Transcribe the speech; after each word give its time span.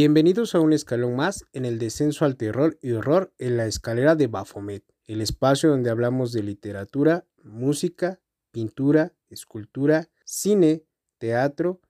Bienvenidos 0.00 0.54
a 0.54 0.60
un 0.60 0.72
escalón 0.72 1.16
más 1.16 1.44
en 1.52 1.64
el 1.64 1.80
descenso 1.80 2.24
al 2.24 2.36
terror 2.36 2.78
y 2.80 2.92
horror 2.92 3.32
en 3.36 3.56
la 3.56 3.66
escalera 3.66 4.14
de 4.14 4.28
Baphomet, 4.28 4.84
el 5.06 5.20
espacio 5.20 5.70
donde 5.70 5.90
hablamos 5.90 6.30
de 6.30 6.44
literatura, 6.44 7.26
música, 7.42 8.20
pintura, 8.52 9.12
escultura, 9.28 10.08
cine, 10.24 10.84
teatro, 11.18 11.80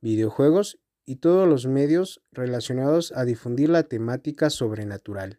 videojuegos 0.00 0.78
y 1.04 1.16
todos 1.16 1.46
los 1.46 1.66
medios 1.66 2.22
relacionados 2.32 3.12
a 3.12 3.26
difundir 3.26 3.68
la 3.68 3.82
temática 3.82 4.48
sobrenatural. 4.48 5.38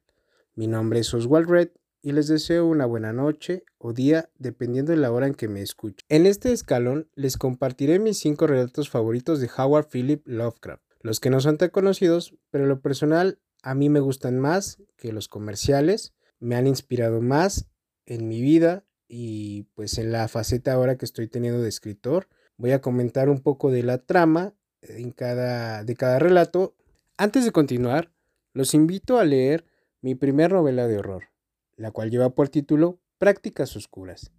Mi 0.53 0.67
nombre 0.67 0.99
es 0.99 1.11
Oswald 1.11 1.49
Red 1.49 1.69
y 2.03 2.11
les 2.11 2.27
deseo 2.27 2.67
una 2.67 2.85
buena 2.85 3.11
noche 3.11 3.63
o 3.79 3.91
día 3.91 4.29
dependiendo 4.37 4.91
de 4.91 4.99
la 4.99 5.11
hora 5.11 5.25
en 5.25 5.33
que 5.33 5.47
me 5.47 5.63
escuchen. 5.63 6.05
En 6.09 6.27
este 6.27 6.51
escalón 6.51 7.09
les 7.15 7.37
compartiré 7.37 7.97
mis 7.97 8.19
cinco 8.19 8.45
relatos 8.45 8.87
favoritos 8.87 9.41
de 9.41 9.49
Howard 9.57 9.87
Philip 9.87 10.21
Lovecraft, 10.27 10.83
los 11.01 11.19
que 11.19 11.29
no 11.29 11.39
son 11.39 11.57
tan 11.57 11.69
conocidos, 11.69 12.35
pero 12.49 12.65
en 12.65 12.69
lo 12.69 12.81
personal 12.81 13.39
a 13.61 13.75
mí 13.75 13.89
me 13.89 13.99
gustan 13.99 14.39
más 14.39 14.81
que 14.97 15.11
los 15.11 15.27
comerciales, 15.27 16.13
me 16.39 16.55
han 16.55 16.67
inspirado 16.67 17.21
más 17.21 17.67
en 18.05 18.27
mi 18.27 18.41
vida 18.41 18.85
y 19.07 19.63
pues 19.73 19.97
en 19.97 20.11
la 20.11 20.27
faceta 20.27 20.73
ahora 20.73 20.97
que 20.97 21.05
estoy 21.05 21.27
teniendo 21.27 21.61
de 21.61 21.69
escritor. 21.69 22.27
Voy 22.57 22.71
a 22.71 22.81
comentar 22.81 23.29
un 23.29 23.41
poco 23.41 23.71
de 23.71 23.83
la 23.83 23.99
trama 23.99 24.53
en 24.81 25.11
cada, 25.11 25.83
de 25.83 25.95
cada 25.95 26.19
relato. 26.19 26.75
Antes 27.17 27.45
de 27.45 27.51
continuar, 27.51 28.13
los 28.53 28.73
invito 28.73 29.17
a 29.17 29.25
leer 29.25 29.65
mi 30.01 30.15
primer 30.15 30.51
novela 30.51 30.87
de 30.87 30.97
horror, 30.97 31.29
la 31.75 31.91
cual 31.91 32.09
lleva 32.09 32.29
por 32.29 32.49
título 32.49 32.99
Prácticas 33.17 33.75
Oscuras. 33.75 34.31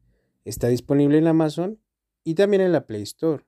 Está 0.44 0.69
disponible 0.69 1.19
en 1.19 1.27
Amazon 1.27 1.81
y 2.25 2.34
también 2.34 2.62
en 2.62 2.72
la 2.72 2.86
Play 2.86 3.03
Store. 3.03 3.44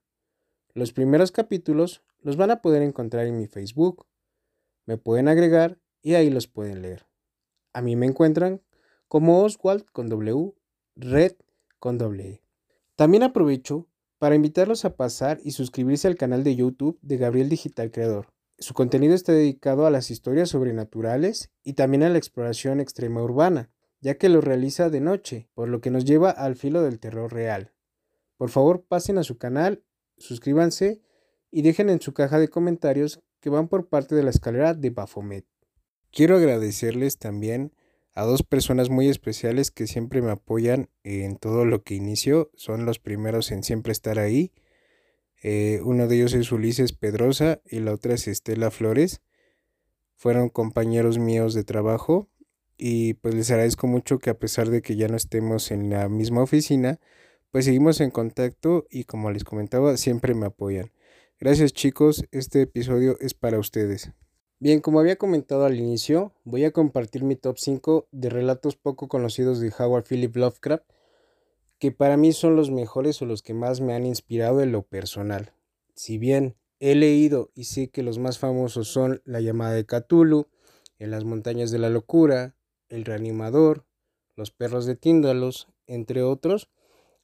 Los 0.74 0.92
primeros 0.92 1.32
capítulos 1.32 2.02
los 2.22 2.36
van 2.36 2.50
a 2.50 2.62
poder 2.62 2.82
encontrar 2.82 3.26
en 3.26 3.36
mi 3.36 3.46
Facebook. 3.46 4.06
Me 4.86 4.96
pueden 4.96 5.28
agregar 5.28 5.78
y 6.02 6.14
ahí 6.14 6.30
los 6.30 6.46
pueden 6.46 6.82
leer. 6.82 7.06
A 7.72 7.82
mí 7.82 7.96
me 7.96 8.06
encuentran 8.06 8.62
como 9.08 9.42
Oswald 9.42 9.84
con 9.92 10.08
W, 10.08 10.54
Red 10.96 11.34
con 11.78 11.98
W. 11.98 12.42
También 12.96 13.22
aprovecho 13.22 13.88
para 14.18 14.34
invitarlos 14.34 14.84
a 14.84 14.96
pasar 14.96 15.40
y 15.42 15.52
suscribirse 15.52 16.08
al 16.08 16.16
canal 16.16 16.44
de 16.44 16.56
YouTube 16.56 16.98
de 17.02 17.16
Gabriel 17.16 17.48
Digital 17.48 17.90
Creador. 17.90 18.32
Su 18.58 18.74
contenido 18.74 19.14
está 19.14 19.32
dedicado 19.32 19.86
a 19.86 19.90
las 19.90 20.10
historias 20.10 20.50
sobrenaturales 20.50 21.50
y 21.64 21.72
también 21.72 22.04
a 22.04 22.08
la 22.08 22.18
exploración 22.18 22.80
extrema 22.80 23.22
urbana 23.22 23.70
ya 24.02 24.18
que 24.18 24.28
lo 24.28 24.40
realiza 24.40 24.90
de 24.90 25.00
noche, 25.00 25.48
por 25.54 25.68
lo 25.68 25.80
que 25.80 25.90
nos 25.90 26.04
lleva 26.04 26.30
al 26.30 26.56
filo 26.56 26.82
del 26.82 26.98
terror 26.98 27.32
real. 27.32 27.72
Por 28.36 28.50
favor, 28.50 28.84
pasen 28.84 29.16
a 29.16 29.22
su 29.22 29.38
canal, 29.38 29.84
suscríbanse 30.18 31.00
y 31.52 31.62
dejen 31.62 31.90
en 31.90 32.00
su 32.00 32.14
caja 32.14 32.40
de 32.40 32.48
comentarios 32.48 33.20
que 33.40 33.50
van 33.50 33.68
por 33.68 33.86
parte 33.86 34.16
de 34.16 34.24
la 34.24 34.30
escalera 34.30 34.74
de 34.74 34.90
Baphomet. 34.90 35.44
Quiero 36.10 36.36
agradecerles 36.36 37.18
también 37.18 37.72
a 38.14 38.24
dos 38.24 38.42
personas 38.42 38.90
muy 38.90 39.08
especiales 39.08 39.70
que 39.70 39.86
siempre 39.86 40.22
me 40.22 40.30
apoyan 40.30 40.88
en 41.04 41.36
todo 41.36 41.64
lo 41.64 41.82
que 41.82 41.94
inicio, 41.94 42.50
son 42.54 42.84
los 42.84 42.98
primeros 42.98 43.52
en 43.52 43.62
siempre 43.62 43.92
estar 43.92 44.18
ahí. 44.18 44.52
Eh, 45.42 45.80
uno 45.84 46.08
de 46.08 46.16
ellos 46.16 46.34
es 46.34 46.52
Ulises 46.52 46.92
Pedrosa 46.92 47.60
y 47.66 47.80
la 47.80 47.92
otra 47.92 48.14
es 48.14 48.28
Estela 48.28 48.70
Flores. 48.70 49.22
Fueron 50.14 50.48
compañeros 50.48 51.18
míos 51.18 51.54
de 51.54 51.64
trabajo 51.64 52.28
y 52.76 53.14
pues 53.14 53.34
les 53.34 53.50
agradezco 53.50 53.86
mucho 53.86 54.18
que 54.18 54.30
a 54.30 54.38
pesar 54.38 54.70
de 54.70 54.82
que 54.82 54.96
ya 54.96 55.08
no 55.08 55.16
estemos 55.16 55.70
en 55.70 55.90
la 55.90 56.08
misma 56.08 56.42
oficina, 56.42 57.00
pues 57.50 57.64
seguimos 57.64 58.00
en 58.00 58.10
contacto 58.10 58.86
y 58.90 59.04
como 59.04 59.30
les 59.30 59.44
comentaba, 59.44 59.96
siempre 59.96 60.34
me 60.34 60.46
apoyan. 60.46 60.90
Gracias 61.44 61.72
chicos, 61.72 62.24
este 62.30 62.62
episodio 62.62 63.16
es 63.18 63.34
para 63.34 63.58
ustedes. 63.58 64.12
Bien, 64.60 64.80
como 64.80 65.00
había 65.00 65.16
comentado 65.16 65.64
al 65.64 65.74
inicio, 65.74 66.32
voy 66.44 66.64
a 66.64 66.70
compartir 66.70 67.24
mi 67.24 67.34
top 67.34 67.56
5 67.58 68.06
de 68.12 68.30
relatos 68.30 68.76
poco 68.76 69.08
conocidos 69.08 69.58
de 69.58 69.72
Howard 69.76 70.04
Philip 70.04 70.36
Lovecraft, 70.36 70.84
que 71.80 71.90
para 71.90 72.16
mí 72.16 72.32
son 72.32 72.54
los 72.54 72.70
mejores 72.70 73.20
o 73.22 73.26
los 73.26 73.42
que 73.42 73.54
más 73.54 73.80
me 73.80 73.92
han 73.92 74.06
inspirado 74.06 74.62
en 74.62 74.70
lo 74.70 74.82
personal. 74.82 75.52
Si 75.96 76.16
bien 76.16 76.54
he 76.78 76.94
leído 76.94 77.50
y 77.56 77.64
sé 77.64 77.90
que 77.90 78.04
los 78.04 78.20
más 78.20 78.38
famosos 78.38 78.86
son 78.86 79.20
La 79.24 79.40
llamada 79.40 79.72
de 79.72 79.84
Cthulhu, 79.84 80.46
En 81.00 81.10
las 81.10 81.24
montañas 81.24 81.72
de 81.72 81.80
la 81.80 81.90
locura, 81.90 82.54
el 82.88 83.04
Reanimador, 83.04 83.84
Los 84.36 84.52
Perros 84.52 84.86
de 84.86 84.94
Tíndalos, 84.94 85.66
entre 85.88 86.22
otros, 86.22 86.70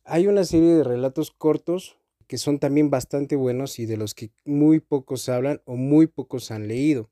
hay 0.03 0.27
una 0.27 0.43
serie 0.45 0.75
de 0.75 0.83
relatos 0.83 1.31
cortos 1.31 1.98
que 2.29 2.39
son 2.39 2.59
también 2.59 2.91
bastante 2.91 3.35
buenos 3.35 3.79
y 3.79 3.87
de 3.87 3.97
los 3.97 4.15
que 4.15 4.31
muy 4.45 4.81
pocos 4.81 5.29
hablan 5.31 5.63
o 5.65 5.77
muy 5.77 6.07
pocos 6.07 6.51
han 6.51 6.69
leído. 6.69 7.11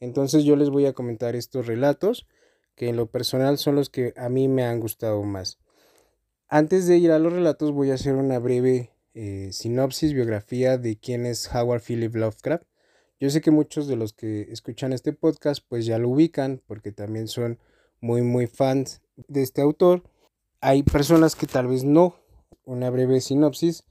Entonces 0.00 0.42
yo 0.44 0.56
les 0.56 0.68
voy 0.68 0.84
a 0.86 0.92
comentar 0.92 1.36
estos 1.36 1.66
relatos 1.66 2.26
que 2.74 2.88
en 2.88 2.96
lo 2.96 3.06
personal 3.06 3.56
son 3.56 3.76
los 3.76 3.88
que 3.88 4.12
a 4.16 4.28
mí 4.28 4.48
me 4.48 4.64
han 4.64 4.80
gustado 4.80 5.22
más. 5.22 5.58
Antes 6.48 6.88
de 6.88 6.98
ir 6.98 7.12
a 7.12 7.20
los 7.20 7.32
relatos 7.32 7.70
voy 7.70 7.92
a 7.92 7.94
hacer 7.94 8.14
una 8.14 8.40
breve 8.40 8.90
eh, 9.14 9.50
sinopsis, 9.52 10.12
biografía 10.12 10.76
de 10.76 10.96
quién 10.96 11.24
es 11.24 11.48
Howard 11.54 11.82
Philip 11.82 12.14
Lovecraft. 12.14 12.64
Yo 13.20 13.30
sé 13.30 13.40
que 13.40 13.52
muchos 13.52 13.86
de 13.86 13.94
los 13.94 14.12
que 14.12 14.48
escuchan 14.50 14.92
este 14.92 15.12
podcast 15.12 15.64
pues 15.68 15.86
ya 15.86 15.98
lo 15.98 16.08
ubican 16.08 16.60
porque 16.66 16.90
también 16.90 17.28
son 17.28 17.60
muy 18.00 18.22
muy 18.22 18.48
fans 18.48 19.02
de 19.28 19.42
este 19.42 19.60
autor. 19.60 20.02
Hay 20.60 20.82
personas 20.82 21.36
que 21.36 21.46
tal 21.46 21.68
vez 21.68 21.84
no. 21.84 22.16
Una 22.64 22.90
breve 22.90 23.20
sinopsis 23.20 23.84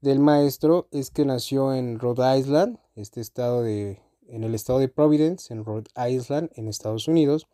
del 0.00 0.18
maestro 0.18 0.88
es 0.90 1.10
que 1.10 1.24
nació 1.24 1.74
en 1.74 1.98
Rhode 1.98 2.38
Island, 2.38 2.78
este 2.94 3.20
estado 3.20 3.62
de 3.62 4.00
en 4.28 4.44
el 4.44 4.54
estado 4.54 4.78
de 4.78 4.88
Providence, 4.88 5.52
en 5.52 5.64
Rhode 5.64 5.90
Island, 6.08 6.50
en 6.54 6.68
Estados 6.68 7.08
Unidos, 7.08 7.48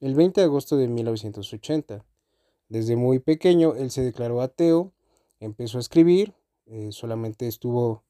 el 0.00 0.14
20 0.14 0.40
de 0.40 0.44
agosto 0.44 0.76
de 0.76 0.86
1980. 0.86 2.04
Desde 2.68 2.96
muy 2.96 3.18
pequeño 3.18 3.74
él 3.74 3.90
se 3.90 4.02
declaró 4.02 4.42
ateo, 4.42 4.92
empezó 5.40 5.78
a 5.78 5.80
escribir, 5.80 6.34
eh, 6.66 6.90
solamente 6.92 7.48
estuvo 7.48 8.04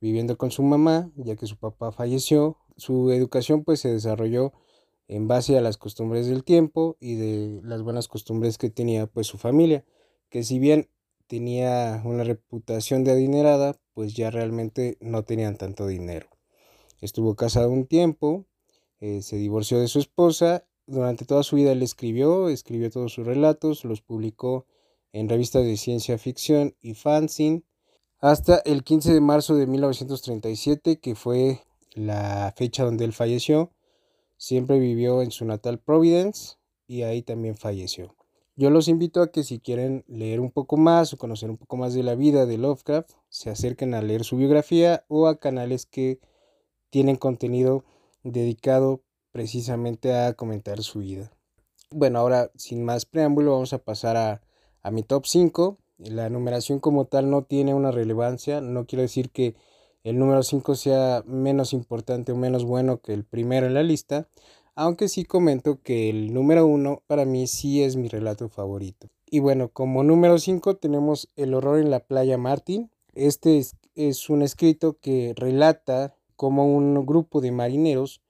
viviendo 0.00 0.38
con 0.38 0.50
su 0.50 0.62
mamá, 0.62 1.10
ya 1.16 1.36
que 1.36 1.46
su 1.46 1.56
papá 1.56 1.92
falleció. 1.92 2.56
Su 2.76 3.10
educación 3.10 3.64
pues 3.64 3.80
se 3.80 3.92
desarrolló 3.92 4.52
en 5.08 5.28
base 5.28 5.58
a 5.58 5.60
las 5.60 5.76
costumbres 5.76 6.26
del 6.26 6.44
tiempo 6.44 6.96
y 7.00 7.16
de 7.16 7.60
las 7.64 7.82
buenas 7.82 8.08
costumbres 8.08 8.56
que 8.56 8.70
tenía 8.70 9.06
pues 9.06 9.26
su 9.26 9.36
familia, 9.36 9.84
que 10.30 10.42
si 10.42 10.58
bien 10.58 10.88
tenía 11.28 12.02
una 12.04 12.24
reputación 12.24 13.04
de 13.04 13.12
adinerada, 13.12 13.76
pues 13.94 14.14
ya 14.14 14.30
realmente 14.30 14.98
no 15.00 15.22
tenían 15.24 15.56
tanto 15.56 15.86
dinero. 15.86 16.28
Estuvo 17.00 17.36
casado 17.36 17.70
un 17.70 17.86
tiempo, 17.86 18.46
eh, 19.00 19.22
se 19.22 19.36
divorció 19.36 19.78
de 19.78 19.86
su 19.86 20.00
esposa, 20.00 20.66
durante 20.86 21.24
toda 21.24 21.44
su 21.44 21.56
vida 21.56 21.70
él 21.72 21.82
escribió, 21.82 22.48
escribió 22.48 22.90
todos 22.90 23.12
sus 23.12 23.26
relatos, 23.26 23.84
los 23.84 24.00
publicó 24.00 24.66
en 25.12 25.28
revistas 25.28 25.64
de 25.64 25.76
ciencia 25.76 26.18
ficción 26.18 26.74
y 26.80 26.94
fanzine, 26.94 27.62
hasta 28.18 28.58
el 28.64 28.82
15 28.82 29.12
de 29.14 29.20
marzo 29.20 29.54
de 29.54 29.68
1937, 29.68 30.98
que 30.98 31.14
fue 31.14 31.60
la 31.94 32.52
fecha 32.56 32.82
donde 32.82 33.04
él 33.04 33.12
falleció, 33.12 33.72
Siempre 34.40 34.78
vivió 34.78 35.20
en 35.20 35.32
su 35.32 35.44
natal 35.44 35.80
Providence 35.80 36.58
y 36.86 37.02
ahí 37.02 37.22
también 37.22 37.56
falleció. 37.56 38.14
Yo 38.58 38.70
los 38.70 38.88
invito 38.88 39.22
a 39.22 39.30
que 39.30 39.44
si 39.44 39.60
quieren 39.60 40.04
leer 40.08 40.40
un 40.40 40.50
poco 40.50 40.76
más 40.76 41.12
o 41.12 41.16
conocer 41.16 41.48
un 41.48 41.58
poco 41.58 41.76
más 41.76 41.94
de 41.94 42.02
la 42.02 42.16
vida 42.16 42.44
de 42.44 42.58
Lovecraft, 42.58 43.12
se 43.28 43.50
acerquen 43.50 43.94
a 43.94 44.02
leer 44.02 44.24
su 44.24 44.36
biografía 44.36 45.04
o 45.06 45.28
a 45.28 45.38
canales 45.38 45.86
que 45.86 46.18
tienen 46.90 47.14
contenido 47.14 47.84
dedicado 48.24 49.00
precisamente 49.30 50.12
a 50.12 50.32
comentar 50.32 50.82
su 50.82 50.98
vida. 50.98 51.30
Bueno, 51.92 52.18
ahora 52.18 52.50
sin 52.56 52.84
más 52.84 53.06
preámbulo 53.06 53.52
vamos 53.52 53.72
a 53.74 53.78
pasar 53.78 54.16
a, 54.16 54.42
a 54.82 54.90
mi 54.90 55.04
top 55.04 55.26
5. 55.26 55.78
La 55.98 56.28
numeración 56.28 56.80
como 56.80 57.04
tal 57.04 57.30
no 57.30 57.44
tiene 57.44 57.74
una 57.74 57.92
relevancia, 57.92 58.60
no 58.60 58.86
quiero 58.86 59.02
decir 59.02 59.30
que 59.30 59.54
el 60.02 60.18
número 60.18 60.42
5 60.42 60.74
sea 60.74 61.22
menos 61.26 61.72
importante 61.72 62.32
o 62.32 62.36
menos 62.36 62.64
bueno 62.64 63.00
que 63.00 63.14
el 63.14 63.24
primero 63.24 63.68
en 63.68 63.74
la 63.74 63.84
lista, 63.84 64.26
aunque 64.78 65.08
sí 65.08 65.24
comento 65.24 65.82
que 65.82 66.08
el 66.08 66.32
número 66.32 66.64
1 66.64 67.02
para 67.08 67.24
mí 67.24 67.48
sí 67.48 67.82
es 67.82 67.96
mi 67.96 68.06
relato 68.06 68.48
favorito. 68.48 69.08
Y 69.28 69.40
bueno, 69.40 69.70
como 69.70 70.04
número 70.04 70.38
5 70.38 70.76
tenemos 70.76 71.28
El 71.34 71.54
horror 71.54 71.80
en 71.80 71.90
la 71.90 71.98
playa 71.98 72.38
Martin. 72.38 72.88
Este 73.12 73.60
es, 73.96 74.30
un 74.30 74.42
escrito 74.42 74.96
que 75.00 75.34
relata 75.34 76.14
cómo 76.36 76.72
un 76.72 77.04
grupo 77.04 77.40
de 77.40 77.50
marineros 77.50 78.22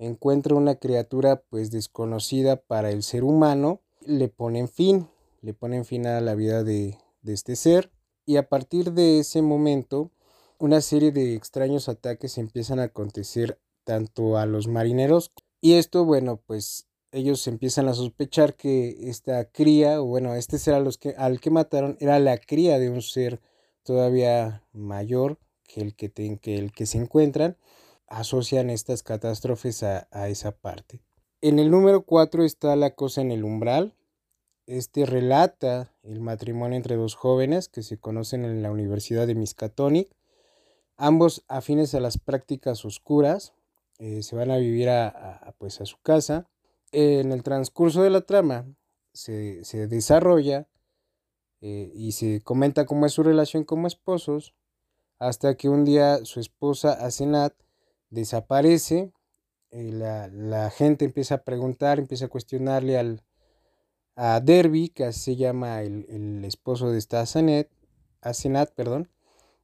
encuentra 0.00 0.56
una 0.56 0.74
criatura 0.74 1.44
pues 1.48 1.70
desconocida 1.70 2.56
para 2.56 2.90
el 2.90 3.04
ser 3.04 3.22
humano, 3.22 3.80
le 4.04 4.26
ponen 4.28 4.66
fin, 4.66 5.06
le 5.42 5.54
ponen 5.54 5.84
fin 5.84 6.08
a 6.08 6.20
la 6.20 6.34
vida 6.34 6.64
de, 6.64 6.98
de 7.22 7.32
este 7.32 7.54
ser 7.54 7.92
y 8.26 8.34
a 8.34 8.48
partir 8.48 8.94
de 8.94 9.20
ese 9.20 9.42
momento 9.42 10.10
una 10.58 10.80
serie 10.80 11.12
de 11.12 11.36
extraños 11.36 11.88
ataques 11.88 12.36
empiezan 12.36 12.80
a 12.80 12.84
acontecer 12.84 13.60
tanto 13.84 14.38
a 14.38 14.46
los 14.46 14.66
marineros 14.66 15.30
y 15.64 15.76
esto, 15.76 16.04
bueno, 16.04 16.42
pues 16.46 16.88
ellos 17.10 17.46
empiezan 17.46 17.88
a 17.88 17.94
sospechar 17.94 18.54
que 18.54 19.08
esta 19.08 19.46
cría, 19.46 20.02
o 20.02 20.04
bueno, 20.04 20.34
este 20.34 20.58
ser 20.58 20.78
los 20.82 20.98
que, 20.98 21.14
al 21.16 21.40
que 21.40 21.48
mataron 21.48 21.96
era 22.00 22.18
la 22.18 22.36
cría 22.36 22.78
de 22.78 22.90
un 22.90 23.00
ser 23.00 23.40
todavía 23.82 24.62
mayor 24.74 25.38
que 25.66 25.80
el 25.80 25.96
que, 25.96 26.12
que 26.12 26.58
el 26.58 26.70
que 26.72 26.84
se 26.84 26.98
encuentran. 26.98 27.56
asocian 28.08 28.68
estas 28.68 29.02
catástrofes 29.02 29.82
a, 29.84 30.06
a 30.10 30.28
esa 30.28 30.52
parte. 30.52 31.00
En 31.40 31.58
el 31.58 31.70
número 31.70 32.04
4 32.04 32.44
está 32.44 32.76
La 32.76 32.94
cosa 32.94 33.22
en 33.22 33.32
el 33.32 33.42
umbral. 33.42 33.94
Este 34.66 35.06
relata 35.06 35.94
el 36.02 36.20
matrimonio 36.20 36.76
entre 36.76 36.96
dos 36.96 37.14
jóvenes 37.14 37.70
que 37.70 37.82
se 37.82 37.96
conocen 37.96 38.44
en 38.44 38.62
la 38.62 38.70
Universidad 38.70 39.26
de 39.26 39.34
Miskatonic, 39.34 40.14
ambos 40.98 41.42
afines 41.48 41.94
a 41.94 42.00
las 42.00 42.18
prácticas 42.18 42.84
oscuras, 42.84 43.54
eh, 43.98 44.22
se 44.22 44.34
van 44.36 44.50
a 44.50 44.56
vivir 44.56 44.88
a, 44.88 45.54
pues 45.58 45.80
a 45.80 45.86
su 45.86 46.00
casa. 46.02 46.48
En 46.92 47.32
el 47.32 47.42
transcurso 47.42 48.02
de 48.02 48.10
la 48.10 48.22
trama 48.22 48.66
se, 49.12 49.62
desarrolla 49.88 50.68
eh, 51.60 51.90
y 51.94 52.12
se 52.12 52.40
comenta 52.42 52.86
cómo 52.86 53.06
es 53.06 53.12
su 53.12 53.22
relación 53.22 53.64
como 53.64 53.86
esposos, 53.86 54.54
hasta 55.18 55.56
que 55.56 55.68
un 55.68 55.84
día 55.84 56.24
su 56.24 56.40
esposa 56.40 56.92
Asenat 56.92 57.54
desaparece, 58.10 59.12
eh, 59.70 59.90
la, 59.92 60.70
gente 60.70 61.04
empieza 61.04 61.36
a 61.36 61.44
preguntar, 61.44 61.98
empieza 61.98 62.26
a 62.26 62.28
cuestionarle 62.28 62.98
al, 62.98 63.22
a 64.16 64.40
Derby, 64.40 64.88
que 64.88 65.04
así 65.04 65.20
se 65.20 65.36
llama 65.36 65.82
el, 65.82 66.44
esposo 66.44 66.90
de 66.90 66.98
esta 66.98 67.20
Asenat, 67.20 67.68
Asenat, 68.20 68.72
perdón. 68.74 69.08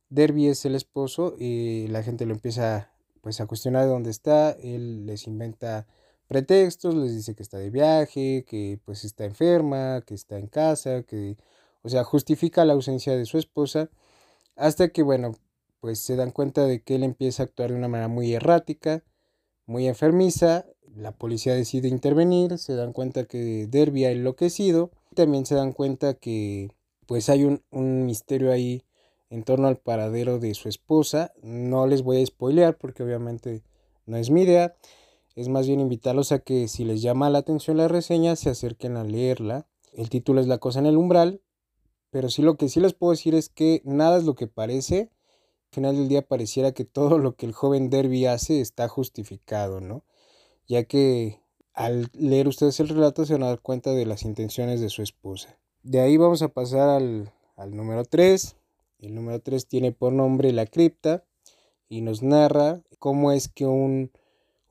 Derby 0.08 0.48
es 0.48 0.64
el 0.64 0.74
esposo 0.74 1.36
y 1.38 1.86
la 1.88 2.02
gente 2.02 2.26
lo 2.26 2.34
empieza 2.34 2.90
pues 3.20 3.40
a 3.40 3.46
cuestionar 3.46 3.84
de 3.84 3.90
dónde 3.90 4.10
está, 4.10 4.52
él 4.52 5.06
les 5.06 5.26
inventa 5.26 5.86
pretextos, 6.26 6.94
les 6.94 7.14
dice 7.14 7.34
que 7.34 7.42
está 7.42 7.58
de 7.58 7.70
viaje, 7.70 8.44
que 8.46 8.80
pues 8.84 9.04
está 9.04 9.24
enferma, 9.24 10.02
que 10.06 10.14
está 10.14 10.38
en 10.38 10.46
casa, 10.46 11.02
que 11.02 11.36
o 11.82 11.88
sea, 11.88 12.04
justifica 12.04 12.64
la 12.64 12.74
ausencia 12.74 13.16
de 13.16 13.26
su 13.26 13.38
esposa 13.38 13.90
hasta 14.56 14.88
que 14.90 15.02
bueno, 15.02 15.32
pues 15.80 16.00
se 16.00 16.16
dan 16.16 16.30
cuenta 16.30 16.64
de 16.66 16.82
que 16.82 16.96
él 16.96 17.04
empieza 17.04 17.42
a 17.42 17.46
actuar 17.46 17.70
de 17.70 17.76
una 17.76 17.88
manera 17.88 18.08
muy 18.08 18.34
errática, 18.34 19.02
muy 19.66 19.88
enfermiza, 19.88 20.66
la 20.94 21.12
policía 21.12 21.54
decide 21.54 21.88
intervenir, 21.88 22.58
se 22.58 22.74
dan 22.74 22.92
cuenta 22.92 23.24
que 23.24 23.66
Derby 23.68 24.04
ha 24.04 24.10
enloquecido, 24.10 24.90
también 25.14 25.46
se 25.46 25.54
dan 25.54 25.72
cuenta 25.72 26.14
que 26.14 26.70
pues 27.06 27.28
hay 27.28 27.44
un, 27.44 27.62
un 27.70 28.06
misterio 28.06 28.52
ahí 28.52 28.84
en 29.30 29.44
torno 29.44 29.68
al 29.68 29.78
paradero 29.78 30.38
de 30.38 30.54
su 30.54 30.68
esposa. 30.68 31.32
No 31.42 31.86
les 31.86 32.02
voy 32.02 32.20
a 32.20 32.26
spoilear 32.26 32.76
porque 32.76 33.02
obviamente 33.02 33.62
no 34.04 34.16
es 34.16 34.30
mi 34.30 34.42
idea. 34.42 34.74
Es 35.36 35.48
más 35.48 35.66
bien 35.66 35.80
invitarlos 35.80 36.32
a 36.32 36.40
que 36.40 36.68
si 36.68 36.84
les 36.84 37.00
llama 37.00 37.30
la 37.30 37.38
atención 37.38 37.76
la 37.76 37.88
reseña 37.88 38.36
se 38.36 38.50
acerquen 38.50 38.96
a 38.96 39.04
leerla. 39.04 39.66
El 39.92 40.10
título 40.10 40.40
es 40.40 40.48
La 40.48 40.58
cosa 40.58 40.80
en 40.80 40.86
el 40.86 40.96
umbral. 40.96 41.40
Pero 42.10 42.28
sí 42.28 42.42
lo 42.42 42.56
que 42.56 42.68
sí 42.68 42.80
les 42.80 42.92
puedo 42.92 43.12
decir 43.12 43.34
es 43.36 43.48
que 43.48 43.82
nada 43.84 44.18
es 44.18 44.24
lo 44.24 44.34
que 44.34 44.48
parece. 44.48 45.10
Al 45.70 45.74
final 45.74 45.96
del 45.96 46.08
día 46.08 46.26
pareciera 46.26 46.72
que 46.72 46.84
todo 46.84 47.18
lo 47.18 47.36
que 47.36 47.46
el 47.46 47.52
joven 47.52 47.88
Derby 47.88 48.26
hace 48.26 48.60
está 48.60 48.88
justificado, 48.88 49.80
¿no? 49.80 50.04
Ya 50.66 50.84
que 50.84 51.40
al 51.72 52.10
leer 52.12 52.48
ustedes 52.48 52.80
el 52.80 52.88
relato 52.88 53.24
se 53.24 53.34
van 53.34 53.44
a 53.44 53.48
dar 53.48 53.60
cuenta 53.60 53.92
de 53.92 54.06
las 54.06 54.24
intenciones 54.24 54.80
de 54.80 54.88
su 54.88 55.02
esposa. 55.02 55.58
De 55.84 56.00
ahí 56.00 56.16
vamos 56.16 56.42
a 56.42 56.48
pasar 56.48 56.88
al, 56.88 57.32
al 57.56 57.76
número 57.76 58.04
3, 58.04 58.56
el 59.00 59.14
número 59.14 59.40
3 59.40 59.66
tiene 59.66 59.92
por 59.92 60.12
nombre 60.12 60.52
La 60.52 60.66
Cripta 60.66 61.24
y 61.88 62.02
nos 62.02 62.22
narra 62.22 62.82
cómo 62.98 63.32
es 63.32 63.48
que 63.48 63.66
un, 63.66 64.12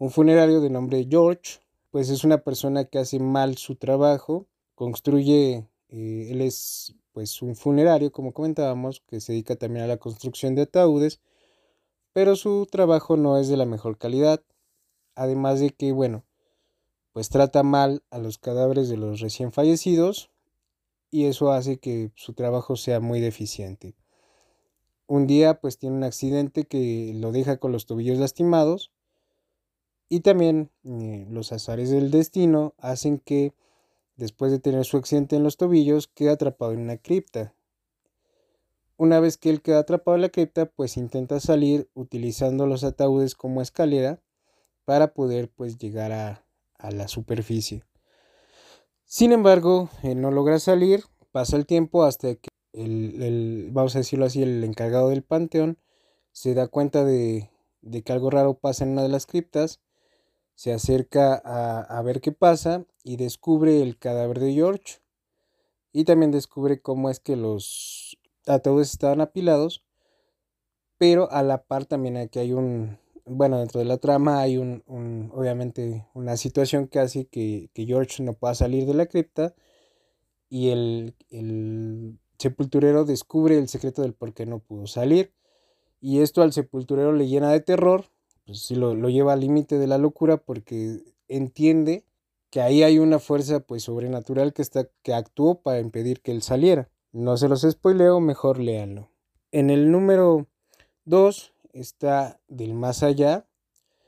funerario 0.10 0.62
de 0.62 0.70
nombre 0.70 1.08
George, 1.10 1.60
pues 1.92 2.10
es 2.10 2.24
una 2.24 2.40
persona 2.40 2.86
que 2.86 3.00
hace 3.00 3.20
mal 3.20 3.58
su 3.58 3.76
trabajo, 3.76 4.48
construye, 4.76 5.68
eh, 5.90 6.28
él 6.32 6.42
es 6.42 6.96
pues 7.12 7.42
un 7.42 7.56
funerario, 7.56 8.12
como 8.12 8.34
comentábamos, 8.34 9.02
que 9.08 9.20
se 9.20 9.34
dedica 9.34 9.56
también 9.56 9.84
a 9.84 9.88
la 9.88 9.98
construcción 9.98 10.56
de 10.56 10.62
ataúdes, 10.62 11.20
pero 12.14 12.36
su 12.36 12.68
trabajo 12.72 13.18
no 13.18 13.38
es 13.38 13.50
de 13.50 13.58
la 13.58 13.66
mejor 13.66 13.98
calidad, 13.98 14.42
además 15.16 15.60
de 15.60 15.72
que, 15.72 15.92
bueno, 15.92 16.24
pues 17.12 17.30
trata 17.30 17.64
mal 17.64 18.04
a 18.12 18.20
los 18.20 18.38
cadáveres 18.38 18.88
de 18.88 18.98
los 18.98 19.20
recién 19.20 19.52
fallecidos 19.52 20.30
y 21.12 21.26
eso 21.26 21.52
hace 21.52 21.80
que 21.80 22.12
su 22.16 22.34
trabajo 22.34 22.76
sea 22.76 23.00
muy 23.00 23.20
deficiente. 23.20 23.96
Un 25.10 25.26
día 25.26 25.60
pues 25.60 25.80
tiene 25.80 25.96
un 25.96 26.04
accidente 26.04 26.66
que 26.66 27.14
lo 27.16 27.32
deja 27.32 27.58
con 27.58 27.72
los 27.72 27.88
tobillos 27.88 28.20
lastimados 28.20 28.92
y 30.08 30.20
también 30.20 30.70
eh, 30.84 31.26
los 31.32 31.52
azares 31.52 31.90
del 31.90 32.12
destino 32.12 32.76
hacen 32.78 33.18
que 33.18 33.56
después 34.18 34.52
de 34.52 34.60
tener 34.60 34.86
su 34.86 34.98
accidente 34.98 35.36
en 35.36 35.42
los 35.42 35.58
tobillos 35.58 36.08
quede 36.08 36.30
atrapado 36.30 36.74
en 36.74 36.82
una 36.82 36.98
cripta. 36.98 37.56
Una 38.98 39.20
vez 39.20 39.38
que 39.38 39.50
él 39.50 39.64
queda 39.64 39.80
atrapado 39.80 40.14
en 40.14 40.22
la 40.22 40.30
cripta 40.30 40.68
pues 40.68 40.96
intenta 40.96 41.40
salir 41.40 41.90
utilizando 41.96 42.68
los 42.68 42.84
ataúdes 42.84 43.34
como 43.34 43.64
escalera 43.64 44.22
para 44.86 45.16
poder 45.16 45.50
pues 45.50 45.80
llegar 45.80 46.12
a, 46.12 46.46
a 46.78 46.92
la 46.92 47.08
superficie. 47.08 47.84
Sin 49.06 49.32
embargo, 49.32 49.90
él 50.04 50.22
no 50.22 50.30
logra 50.30 50.60
salir, 50.60 51.04
pasa 51.32 51.58
el 51.58 51.66
tiempo 51.66 52.04
hasta 52.04 52.36
que 52.36 52.49
el, 52.74 53.70
vamos 53.72 53.96
a 53.96 54.00
decirlo 54.00 54.26
así, 54.26 54.44
el 54.44 54.64
encargado 54.64 55.10
del 55.10 55.24
panteón 55.24 55.78
se 56.32 56.54
da 56.54 56.68
cuenta 56.68 57.04
de, 57.04 57.50
que 58.06 58.14
algo 58.14 58.30
raro 58.30 58.56
pasa 58.56 58.84
en 58.84 58.92
una 58.92 59.04
de 59.04 59.10
las 59.10 59.26
criptas, 59.26 59.82
se 60.56 60.74
acerca 60.74 61.36
a, 61.36 62.02
ver 62.02 62.22
qué 62.22 62.32
pasa 62.32 62.86
y 63.04 63.16
descubre 63.16 63.82
el 63.82 63.98
cadáver 63.98 64.40
de 64.40 64.54
George. 64.54 65.00
Y 65.92 66.04
también 66.04 66.32
descubre 66.32 66.82
cómo 66.82 67.10
es 67.10 67.20
que 67.20 67.36
los 67.36 68.18
ataúdes 68.46 68.92
estaban 68.92 69.22
apilados, 69.22 69.84
pero 70.98 71.32
a 71.32 71.44
la 71.44 71.64
par 71.64 71.86
también 71.86 72.18
aquí 72.18 72.40
hay 72.40 72.52
un, 72.52 73.00
bueno, 73.26 73.60
dentro 73.60 73.80
de 73.80 73.86
la 73.86 73.98
trama 73.98 74.42
hay 74.42 74.58
un, 74.58 74.84
obviamente 75.34 76.08
una 76.14 76.36
situación 76.36 76.88
que 76.88 77.00
hace 77.00 77.28
que, 77.28 77.70
George 77.74 78.22
no 78.24 78.34
pueda 78.34 78.54
salir 78.54 78.86
de 78.86 78.94
la 78.94 79.06
cripta 79.06 79.56
y 80.50 80.70
el, 80.70 81.16
el 81.30 82.20
sepulturero 82.40 83.06
descubre 83.06 83.58
el 83.58 83.68
secreto 83.68 84.02
del 84.02 84.14
por 84.14 84.34
qué 84.34 84.46
no 84.46 84.60
pudo 84.60 84.88
salir. 84.88 85.34
Y 86.02 86.22
esto 86.22 86.42
al 86.42 86.54
sepulturero 86.54 87.12
le 87.12 87.28
llena 87.28 87.52
de 87.52 87.60
terror, 87.60 88.06
pues 88.46 88.62
sí 88.66 88.76
lo, 88.76 88.94
lleva 89.10 89.34
al 89.34 89.42
límite 89.42 89.78
de 89.78 89.88
la 89.88 89.98
locura 89.98 90.38
porque 90.38 91.04
entiende 91.28 92.06
que 92.50 92.62
ahí 92.62 92.82
hay 92.82 92.98
una 92.98 93.20
fuerza 93.20 93.60
pues 93.60 93.84
sobrenatural 93.84 94.54
que, 94.54 94.62
está, 94.62 94.88
que 95.04 95.14
actuó 95.14 95.62
para 95.62 95.80
impedir 95.80 96.22
que 96.22 96.32
él 96.32 96.42
saliera. 96.42 96.90
No 97.12 97.38
se 97.38 97.50
los 97.50 97.62
spoileo, 97.62 98.20
mejor 98.22 98.60
léanlo. 98.60 99.12
En 99.52 99.70
el 99.70 99.92
número 99.92 100.48
2 101.06 101.54
está 101.74 102.40
Del 102.48 102.74
Más 102.74 103.04
Allá. 103.04 103.46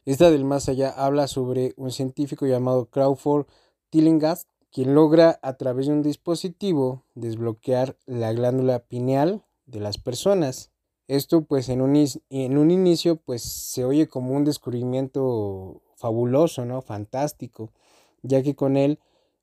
Esta 0.06 0.32
del 0.32 0.46
Más 0.46 0.70
Allá 0.70 0.90
habla 0.90 1.28
sobre 1.28 1.74
un 1.76 1.92
científico 1.92 2.46
llamado 2.48 2.86
Crawford 2.86 3.46
Tillinghast 3.90 4.51
quien 4.72 4.96
logra 4.96 5.40
a 5.42 5.58
través 5.58 5.88
de 5.88 5.94
un 5.94 6.02
dispositivo 6.02 7.04
desbloquear 7.16 7.98
la 8.06 8.32
glándula 8.34 8.80
pineal 8.80 9.44
de 9.66 9.80
las 9.82 9.98
personas. 9.98 10.72
Esto 11.08 11.44
pues 11.44 11.68
en 11.70 11.82
un, 11.82 11.96
en 12.30 12.58
un 12.58 12.72
inicio 12.72 13.18
pues 13.18 13.42
se 13.42 13.84
oye 13.84 14.08
como 14.08 14.34
un 14.34 14.46
descubrimiento 14.46 15.82
fabuloso, 15.96 16.66
¿no? 16.66 16.82
Fantástico, 16.82 17.72
ya 18.22 18.42
que 18.42 18.56
con 18.56 18.78
él 18.78 19.00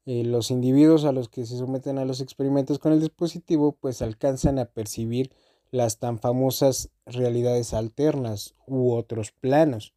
eh, 0.06 0.24
los 0.24 0.50
individuos 0.50 1.04
a 1.04 1.12
los 1.12 1.28
que 1.28 1.44
se 1.44 1.58
someten 1.58 1.98
a 1.98 2.06
los 2.06 2.22
experimentos 2.22 2.78
con 2.78 2.92
el 2.92 3.00
dispositivo 3.00 3.72
pues 3.72 4.00
alcanzan 4.00 4.58
a 4.58 4.64
percibir 4.64 5.30
las 5.70 5.98
tan 5.98 6.18
famosas 6.18 6.88
realidades 7.04 7.74
alternas 7.74 8.54
u 8.66 8.92
otros 8.92 9.32
planos. 9.32 9.92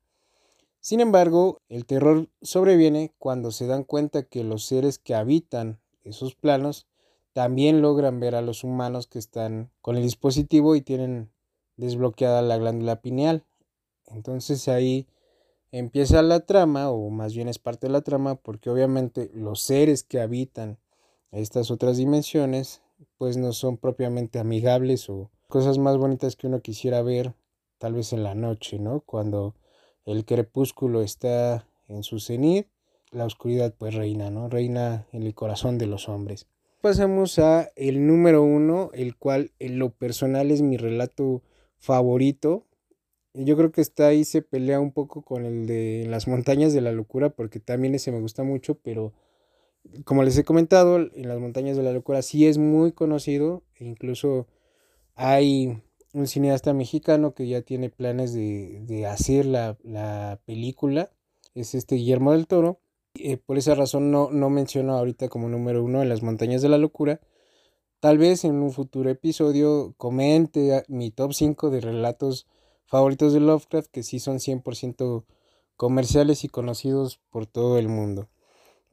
Sin 0.82 1.00
embargo, 1.00 1.62
el 1.70 1.86
terror 1.86 2.28
sobreviene 2.42 3.14
cuando 3.20 3.52
se 3.52 3.68
dan 3.68 3.84
cuenta 3.84 4.24
que 4.24 4.44
los 4.44 4.66
seres 4.66 4.98
que 4.98 5.14
habitan 5.14 5.80
esos 6.04 6.34
planos 6.34 6.88
también 7.34 7.84
logran 7.84 8.20
ver 8.20 8.34
a 8.34 8.42
los 8.42 8.64
humanos 8.64 9.06
que 9.06 9.20
están 9.20 9.70
con 9.82 9.96
el 9.96 10.02
dispositivo 10.02 10.76
y 10.76 10.82
tienen 10.82 11.30
desbloqueada 11.78 12.42
la 12.42 12.58
glándula 12.58 13.00
pineal. 13.00 13.46
Entonces 14.08 14.68
ahí 14.68 15.08
empieza 15.72 16.24
la 16.24 16.42
trama, 16.42 16.90
o 16.90 17.12
más 17.12 17.36
bien 17.36 17.48
es 17.48 17.60
parte 17.60 17.86
de 17.86 17.94
la 17.94 18.02
trama, 18.02 18.36
porque 18.36 18.72
obviamente 18.72 19.30
los 19.36 19.62
seres 19.62 20.04
que 20.04 20.20
habitan 20.20 20.80
estas 21.32 21.70
otras 21.70 21.98
dimensiones, 21.98 22.82
pues 23.20 23.38
no 23.38 23.54
son 23.54 23.78
propiamente 23.78 24.40
amigables 24.40 25.10
o 25.12 25.30
cosas 25.48 25.78
más 25.78 25.98
bonitas 25.98 26.36
que 26.36 26.48
uno 26.48 26.60
quisiera 26.60 27.04
ver, 27.04 27.36
tal 27.78 27.94
vez 27.94 28.14
en 28.14 28.24
la 28.24 28.34
noche, 28.34 28.80
¿no? 28.80 29.02
Cuando 29.02 29.54
el 30.12 30.26
crepúsculo 30.26 31.02
está 31.02 31.68
en 31.88 32.04
su 32.04 32.20
cenit, 32.20 32.68
la 33.12 33.26
oscuridad 33.26 33.74
pues 33.78 33.94
reina, 33.94 34.30
¿no? 34.30 34.50
Reina 34.50 35.06
en 35.12 35.24
el 35.24 35.34
corazón 35.34 35.78
de 35.78 35.88
los 35.88 36.08
hombres. 36.10 36.48
Pasamos 36.82 37.38
a 37.38 37.70
el 37.76 38.08
número 38.08 38.42
uno, 38.42 38.90
el 38.94 39.16
cual 39.16 39.52
en 39.60 39.78
lo 39.78 39.92
personal 39.92 40.50
es 40.50 40.62
mi 40.62 40.78
relato 40.78 41.44
favorito. 41.78 42.66
Yo 43.34 43.56
creo 43.56 43.72
que 43.72 43.82
está 43.82 44.08
ahí, 44.08 44.24
se 44.24 44.42
pelea 44.42 44.80
un 44.80 44.92
poco 44.92 45.22
con 45.22 45.46
el 45.46 45.68
de 45.68 46.06
Las 46.10 46.28
montañas 46.28 46.74
de 46.74 46.82
la 46.82 46.92
locura, 46.92 47.30
porque 47.30 47.60
también 47.60 47.94
ese 47.94 48.12
me 48.12 48.20
gusta 48.20 48.44
mucho, 48.44 48.76
pero 48.76 49.14
como 50.06 50.24
les 50.24 50.38
he 50.38 50.44
comentado, 50.44 50.98
en 50.98 51.28
Las 51.28 51.40
montañas 51.40 51.78
de 51.78 51.84
la 51.84 51.94
locura 51.94 52.22
sí 52.22 52.48
es 52.48 52.58
muy 52.58 52.92
conocido, 52.92 53.64
e 53.76 53.86
incluso 53.86 54.48
hay 55.16 55.82
un 56.14 56.28
cineasta 56.28 56.74
mexicano 56.74 57.34
que 57.34 57.48
ya 57.48 57.62
tiene 57.62 57.90
planes 57.90 58.34
de, 58.34 59.06
hacer 59.08 59.46
la, 59.46 60.40
película, 60.46 61.12
es 61.56 61.76
este 61.76 61.96
Guillermo 61.96 62.32
del 62.34 62.48
Toro. 62.48 62.80
Eh, 63.16 63.38
por 63.38 63.58
esa 63.58 63.76
razón 63.76 64.12
no, 64.12 64.30
no 64.32 64.50
menciono 64.50 64.98
ahorita 64.98 65.28
como 65.28 65.50
número 65.50 65.84
uno 65.84 66.02
en 66.02 66.10
las 66.10 66.24
montañas 66.24 66.62
de 66.62 66.70
la 66.70 66.78
locura. 66.78 67.20
Tal 68.00 68.18
vez 68.18 68.46
en 68.46 68.56
un 68.56 68.72
futuro 68.72 69.10
episodio 69.10 69.94
comente 69.98 70.84
mi 70.88 71.12
top 71.12 71.34
5 71.34 71.70
de 71.70 71.82
relatos 71.82 72.48
favoritos 72.86 73.34
de 73.34 73.42
Lovecraft 73.42 73.92
que 73.92 74.04
sí 74.04 74.20
son 74.20 74.38
100% 74.40 75.26
comerciales 75.78 76.44
y 76.44 76.48
conocidos 76.48 77.20
por 77.30 77.46
todo 77.46 77.78
el 77.78 77.90
mundo. 77.90 78.30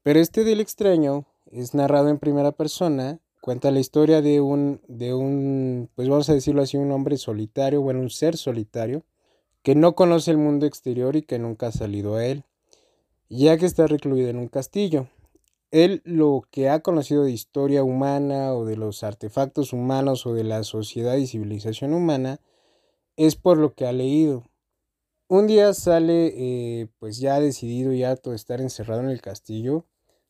Pero 0.03 0.21
este 0.21 0.45
del 0.45 0.61
extraño 0.61 1.27
es 1.51 1.75
narrado 1.75 2.09
en 2.09 2.19
primera 2.19 2.53
persona 2.53 3.21
Cuenta 3.41 3.71
la 3.71 3.81
historia 3.81 4.21
de 4.21 4.41
un, 4.41 4.81
de 4.89 5.15
un, 5.15 5.91
pues 5.95 6.09
vamos 6.09 6.29
a 6.29 6.35
decirlo 6.35 6.63
así, 6.63 6.77
un 6.77 6.91
hombre 6.91 7.17
solitario, 7.17 7.81
bueno, 7.81 8.01
un 8.01 8.11
ser 8.11 8.37
solitario, 8.37 9.05
que 9.63 9.75
no 9.75 9.95
conoce 9.95 10.31
el 10.31 10.39
mundo 10.39 10.67
exterior 10.67 11.15
y 11.17 11.23
que 11.23 11.39
nunca 11.39 11.69
ha 11.69 11.73
salido 11.73 12.17
a 12.17 12.27
él, 12.27 12.45
ya 13.29 13.57
que 13.57 13.67
está 13.67 13.87
recluido 13.87 14.29
en 14.29 14.39
un 14.39 14.49
castillo. 14.49 15.09
Él 15.71 16.03
lo 16.05 16.43
que 16.51 16.69
ha 16.69 16.81
conocido 16.81 17.25
de 17.25 17.31
historia 17.31 17.85
humana 17.85 18.55
o 18.55 18.65
de 18.65 18.77
los 18.77 19.03
artefactos 19.05 19.73
humanos 19.73 20.27
o 20.27 20.33
de 20.35 20.45
la 20.45 20.65
sociedad 20.65 21.17
y 21.17 21.27
civilización 21.27 21.93
humana 21.93 22.41
es 23.17 23.37
por 23.37 23.59
lo 23.59 23.75
que 23.75 23.87
ha 23.87 23.93
leído. 23.93 24.45
Un 25.29 25.47
día 25.47 25.75
sale, 25.75 26.33
eh, 26.37 26.89
pues 26.99 27.19
ya 27.19 27.39
decidido 27.39 27.93
y 27.93 28.03
harto 28.03 28.31
de 28.31 28.37
estar 28.37 28.63
encerrado 28.63 29.03
en 29.03 29.11
el 29.11 29.21
castillo, 29.21 29.85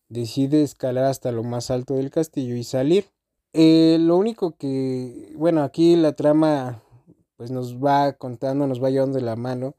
decide 0.09 0.63
escalar 0.63 1.05
hasta 1.05 1.33
lo 1.33 1.43
más 1.43 1.71
alto 1.71 1.95
del 1.95 2.11
castillo 2.11 2.57
y 2.57 2.65
salir. 2.65 3.07
Eh, 3.53 3.99
lo 4.01 4.17
único 4.17 4.57
que, 4.57 5.33
bueno, 5.37 5.63
aquí 5.63 5.97
la 5.97 6.13
trama 6.13 6.83
pues 7.37 7.51
nos 7.51 7.77
va 7.77 8.13
contando, 8.15 8.67
nos 8.67 8.83
va 8.83 8.91
llevando 8.91 9.19
de 9.19 9.25
la 9.25 9.37
mano 9.37 9.75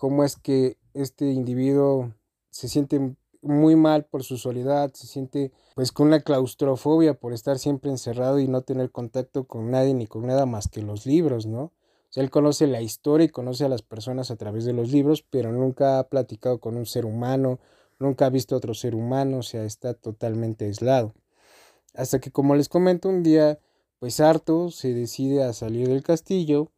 cómo 0.00 0.24
es 0.24 0.36
que 0.36 0.78
este 0.94 1.26
individuo 1.30 2.14
se 2.50 2.68
siente 2.68 3.14
muy 3.42 3.76
mal 3.76 4.04
por 4.06 4.22
su 4.22 4.38
soledad, 4.38 4.92
se 4.94 5.06
siente 5.06 5.52
pues 5.74 5.92
con 5.92 6.06
una 6.08 6.20
claustrofobia 6.20 7.14
por 7.14 7.32
estar 7.32 7.58
siempre 7.58 7.90
encerrado 7.90 8.38
y 8.38 8.48
no 8.48 8.62
tener 8.62 8.90
contacto 8.90 9.44
con 9.44 9.70
nadie 9.70 9.92
ni 9.92 10.06
con 10.06 10.26
nada 10.26 10.46
más 10.46 10.68
que 10.68 10.80
los 10.80 11.04
libros, 11.04 11.46
¿no? 11.46 11.64
O 11.64 12.12
sea, 12.12 12.22
él 12.22 12.30
conoce 12.30 12.66
la 12.66 12.80
historia 12.80 13.26
y 13.26 13.28
conoce 13.28 13.64
a 13.64 13.68
las 13.68 13.82
personas 13.82 14.30
a 14.30 14.36
través 14.36 14.64
de 14.64 14.72
los 14.72 14.90
libros, 14.90 15.22
pero 15.22 15.52
nunca 15.52 15.98
ha 15.98 16.08
platicado 16.08 16.60
con 16.60 16.76
un 16.76 16.86
ser 16.86 17.04
humano, 17.04 17.60
nunca 18.00 18.26
ha 18.26 18.30
visto 18.30 18.56
otro 18.56 18.74
ser 18.74 18.94
humano, 18.96 19.38
o 19.38 19.42
sea, 19.42 19.64
está 19.64 19.94
totalmente 19.94 20.64
aislado. 20.64 21.14
Hasta 21.94 22.18
que, 22.20 22.32
como 22.32 22.56
les 22.56 22.68
comento, 22.68 23.08
un 23.08 23.22
día, 23.22 23.60
pues 24.00 24.20
harto, 24.20 24.70
se 24.70 24.94
decide 24.94 25.44
a 25.44 25.52
salir 25.52 25.88
del 25.88 26.02
castillo, 26.02 26.72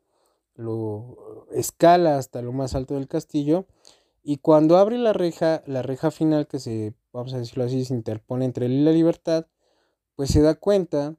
lo 0.54 1.46
escala 1.52 2.18
hasta 2.18 2.42
lo 2.42 2.52
más 2.52 2.74
alto 2.74 2.94
del 2.94 3.08
castillo, 3.08 3.66
y 4.22 4.38
cuando 4.38 4.76
abre 4.76 4.98
la 4.98 5.12
reja, 5.12 5.62
la 5.66 5.82
reja 5.82 6.10
final 6.10 6.46
que 6.46 6.58
se, 6.58 6.94
vamos 7.12 7.32
a 7.34 7.38
decirlo 7.38 7.64
así, 7.64 7.84
se 7.84 7.94
interpone 7.94 8.44
entre 8.44 8.66
él 8.66 8.72
y 8.72 8.84
la 8.84 8.92
libertad, 8.92 9.46
pues 10.16 10.30
se 10.30 10.42
da 10.42 10.54
cuenta 10.54 11.16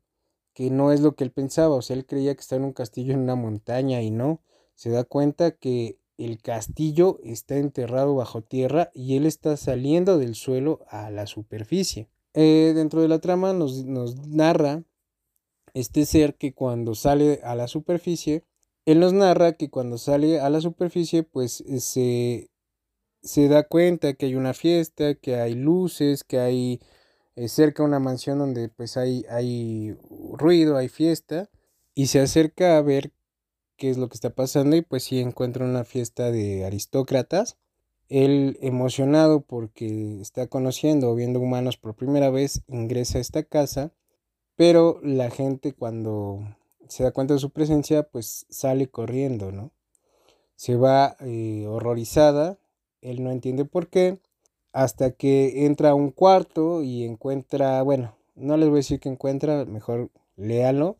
que 0.53 0.69
no 0.69 0.91
es 0.91 1.01
lo 1.01 1.15
que 1.15 1.23
él 1.23 1.31
pensaba, 1.31 1.75
o 1.75 1.81
sea, 1.81 1.95
él 1.95 2.05
creía 2.05 2.35
que 2.35 2.41
estaba 2.41 2.59
en 2.59 2.65
un 2.65 2.73
castillo 2.73 3.13
en 3.13 3.21
una 3.21 3.35
montaña 3.35 4.01
y 4.01 4.11
no, 4.11 4.41
se 4.75 4.89
da 4.89 5.03
cuenta 5.03 5.51
que 5.51 5.97
el 6.25 6.41
castillo 6.41 7.19
está 7.23 7.57
enterrado 7.57 8.15
bajo 8.15 8.41
tierra 8.41 8.91
y 8.93 9.15
él 9.17 9.25
está 9.25 9.57
saliendo 9.57 10.17
del 10.17 10.35
suelo 10.35 10.85
a 10.89 11.09
la 11.11 11.27
superficie. 11.27 12.09
Eh, 12.33 12.73
dentro 12.75 13.01
de 13.01 13.07
la 13.07 13.19
trama 13.19 13.53
nos, 13.53 13.85
narra 14.27 14.83
este 15.73 16.05
ser 16.05 16.35
que 16.35 16.53
cuando 16.53 16.95
sale 16.95 17.39
a 17.43 17.55
la 17.55 17.67
superficie, 17.67 18.43
él 18.85 18.99
nos 18.99 19.13
narra 19.13 19.53
que 19.53 19.69
cuando 19.69 19.97
sale 19.97 20.39
a 20.39 20.49
la 20.49 20.61
superficie, 20.61 21.23
pues 21.23 21.61
eh, 21.61 21.79
se, 21.79 22.51
se 23.21 23.47
da 23.47 23.63
cuenta 23.63 24.13
que 24.13 24.27
hay 24.27 24.35
una 24.35 24.53
fiesta, 24.53 25.15
que 25.15 25.35
hay 25.35 25.53
luces, 25.55 26.23
que 26.23 26.39
hay 26.39 26.81
eh, 27.35 27.47
cerca 27.47 27.83
una 27.83 27.99
mansión 27.99 28.39
donde 28.39 28.69
pues 28.69 28.97
hay, 28.97 29.25
hay 29.29 29.95
ruido, 30.33 30.77
hay 30.77 30.89
fiesta, 30.89 31.49
y 31.95 32.07
se 32.07 32.19
acerca 32.19 32.77
a 32.77 32.81
ver 32.81 33.11
qué 33.77 33.89
es 33.89 33.97
lo 33.97 34.09
que 34.09 34.15
está 34.15 34.29
pasando 34.31 34.75
y 34.75 34.81
pues 34.81 35.03
sí 35.03 35.19
encuentra 35.19 35.65
una 35.65 35.83
fiesta 35.83 36.31
de 36.31 36.65
aristócratas. 36.65 37.57
Él 38.09 38.57
emocionado 38.61 39.41
porque 39.41 40.19
está 40.21 40.47
conociendo 40.47 41.09
o 41.09 41.15
viendo 41.15 41.39
humanos 41.39 41.77
por 41.77 41.95
primera 41.95 42.29
vez 42.29 42.63
ingresa 42.67 43.17
a 43.17 43.21
esta 43.21 43.43
casa, 43.43 43.93
pero 44.55 44.99
la 45.01 45.29
gente 45.29 45.73
cuando 45.73 46.41
se 46.87 47.03
da 47.03 47.11
cuenta 47.11 47.33
de 47.33 47.39
su 47.39 47.49
presencia 47.49 48.03
pues 48.03 48.45
sale 48.49 48.89
corriendo, 48.89 49.51
¿no? 49.51 49.71
Se 50.55 50.75
va 50.75 51.15
eh, 51.21 51.65
horrorizada, 51.67 52.59
él 53.01 53.23
no 53.23 53.31
entiende 53.31 53.65
por 53.65 53.89
qué, 53.89 54.19
hasta 54.71 55.11
que 55.11 55.65
entra 55.65 55.91
a 55.91 55.95
un 55.95 56.11
cuarto 56.11 56.83
y 56.83 57.03
encuentra, 57.03 57.81
bueno, 57.81 58.15
no 58.35 58.57
les 58.57 58.69
voy 58.69 58.77
a 58.77 58.79
decir 58.79 58.99
que 58.99 59.09
encuentra, 59.09 59.65
mejor 59.65 60.11
léalo, 60.35 60.97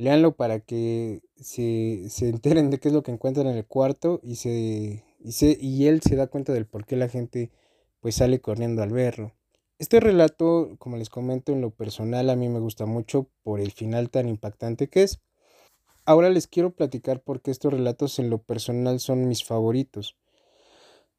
Leanlo 0.00 0.34
para 0.34 0.60
que 0.60 1.20
se, 1.38 2.08
se, 2.08 2.30
enteren 2.30 2.70
de 2.70 2.80
qué 2.80 2.88
es 2.88 2.94
lo 2.94 3.02
que 3.02 3.12
encuentran 3.12 3.48
en 3.48 3.58
el 3.58 3.66
cuarto 3.66 4.18
y, 4.22 4.36
se, 4.36 5.04
y, 5.18 5.32
se, 5.32 5.58
y 5.60 5.88
él 5.88 6.00
se 6.00 6.16
da 6.16 6.26
cuenta 6.26 6.54
del 6.54 6.64
por 6.64 6.86
qué 6.86 6.96
la 6.96 7.10
gente 7.10 7.50
pues 8.00 8.14
sale 8.14 8.40
corriendo 8.40 8.82
al 8.82 8.94
verlo. 8.94 9.34
Este 9.78 10.00
relato, 10.00 10.74
como 10.78 10.96
les 10.96 11.10
comento 11.10 11.52
en 11.52 11.60
lo 11.60 11.68
personal, 11.68 12.30
a 12.30 12.36
mí 12.36 12.48
me 12.48 12.60
gusta 12.60 12.86
mucho 12.86 13.28
por 13.42 13.60
el 13.60 13.72
final 13.72 14.08
tan 14.08 14.26
impactante 14.26 14.88
que 14.88 15.02
es. 15.02 15.20
Ahora 16.06 16.30
les 16.30 16.46
quiero 16.46 16.70
platicar 16.70 17.20
por 17.20 17.42
qué 17.42 17.50
estos 17.50 17.70
relatos 17.70 18.18
en 18.18 18.30
lo 18.30 18.38
personal 18.38 19.00
son 19.00 19.28
mis 19.28 19.44
favoritos. 19.44 20.16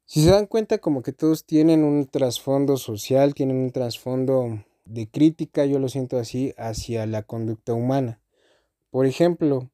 Si 0.06 0.24
se 0.24 0.30
dan 0.30 0.46
cuenta 0.46 0.78
como 0.78 1.02
que 1.02 1.12
todos 1.12 1.46
tienen 1.46 1.84
un 1.84 2.08
trasfondo 2.08 2.76
social, 2.76 3.34
tienen 3.34 3.58
un 3.58 3.70
trasfondo 3.70 4.64
de 4.86 5.08
crítica, 5.08 5.66
yo 5.66 5.78
lo 5.78 5.88
siento 5.88 6.18
así, 6.18 6.52
hacia 6.58 7.06
la 7.06 7.22
conducta 7.22 7.74
humana. 7.74 8.21
Por 8.92 9.06
ejemplo, 9.06 9.70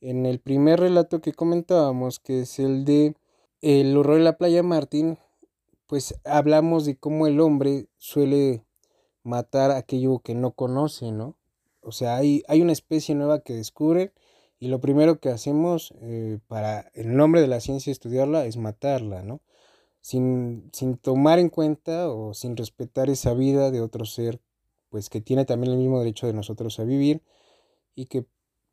en 0.00 0.26
el 0.26 0.38
primer 0.38 0.78
relato 0.78 1.20
que 1.20 1.32
comentábamos, 1.32 2.20
que 2.20 2.42
es 2.42 2.60
el 2.60 2.84
de 2.84 3.16
El 3.62 3.96
horror 3.96 4.18
de 4.18 4.22
la 4.22 4.38
playa 4.38 4.62
Martín, 4.62 5.18
pues 5.88 6.14
hablamos 6.24 6.86
de 6.86 6.96
cómo 6.96 7.26
el 7.26 7.40
hombre 7.40 7.88
suele 7.98 8.64
matar 9.24 9.72
aquello 9.72 10.20
que 10.20 10.36
no 10.36 10.52
conoce, 10.52 11.10
¿no? 11.10 11.36
O 11.80 11.90
sea, 11.90 12.16
hay, 12.16 12.44
hay 12.46 12.62
una 12.62 12.70
especie 12.70 13.16
nueva 13.16 13.40
que 13.40 13.54
descubre 13.54 14.12
y 14.60 14.68
lo 14.68 14.80
primero 14.80 15.18
que 15.18 15.30
hacemos 15.30 15.92
eh, 16.02 16.38
para, 16.46 16.92
en 16.94 17.16
nombre 17.16 17.40
de 17.40 17.48
la 17.48 17.58
ciencia, 17.58 17.90
estudiarla 17.90 18.46
es 18.46 18.56
matarla, 18.56 19.24
¿no? 19.24 19.40
Sin, 20.00 20.70
sin 20.72 20.96
tomar 20.96 21.40
en 21.40 21.48
cuenta 21.48 22.08
o 22.08 22.34
sin 22.34 22.56
respetar 22.56 23.10
esa 23.10 23.34
vida 23.34 23.72
de 23.72 23.80
otro 23.80 24.04
ser, 24.04 24.40
pues 24.90 25.10
que 25.10 25.20
tiene 25.20 25.44
también 25.44 25.72
el 25.72 25.78
mismo 25.80 25.98
derecho 25.98 26.28
de 26.28 26.34
nosotros 26.34 26.78
a 26.78 26.84
vivir 26.84 27.24
y 27.96 28.06
que 28.06 28.26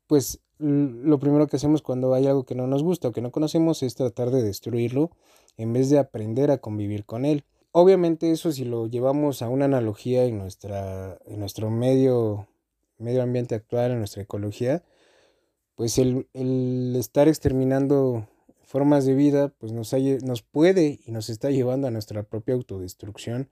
pues 0.08 0.40
lo 0.60 1.20
primero 1.20 1.48
que 1.48 1.58
hacemos 1.58 1.82
cuando 1.82 2.14
hay 2.14 2.26
algo 2.26 2.44
que 2.44 2.56
no 2.56 2.66
nos 2.66 2.82
gusta 2.82 3.10
o 3.10 3.12
que 3.12 3.22
no 3.22 3.32
conocemos 3.32 3.84
es 3.84 3.96
tratar 3.96 4.32
de 4.32 4.42
destruirlo 4.42 5.12
en 5.56 5.74
vez 5.74 5.90
de 5.90 6.00
aprender 6.00 6.50
a 6.50 6.58
convivir 6.58 7.06
con 7.06 7.26
él. 7.26 7.44
Obviamente 7.72 8.32
eso 8.32 8.52
si 8.52 8.66
lo 8.66 8.88
llevamos 8.88 9.42
a 9.42 9.50
una 9.50 9.66
analogía 9.66 10.26
en, 10.26 10.40
nuestra, 10.40 11.20
en 11.26 11.40
nuestro 11.40 11.70
medio, 11.70 12.48
medio 12.98 13.22
ambiente 13.22 13.54
actual, 13.54 13.92
en 13.92 14.00
nuestra 14.00 14.24
ecología, 14.24 14.84
pues 15.76 16.00
el, 16.00 16.28
el 16.34 16.96
estar 16.98 17.28
exterminando 17.28 18.28
formas 18.64 19.06
de 19.06 19.14
vida 19.14 19.50
pues 19.60 19.72
nos, 19.72 19.94
nos 20.24 20.42
puede 20.42 21.00
y 21.06 21.12
nos 21.12 21.30
está 21.30 21.52
llevando 21.52 21.88
a 21.88 21.92
nuestra 21.92 22.24
propia 22.24 22.56
autodestrucción 22.56 23.50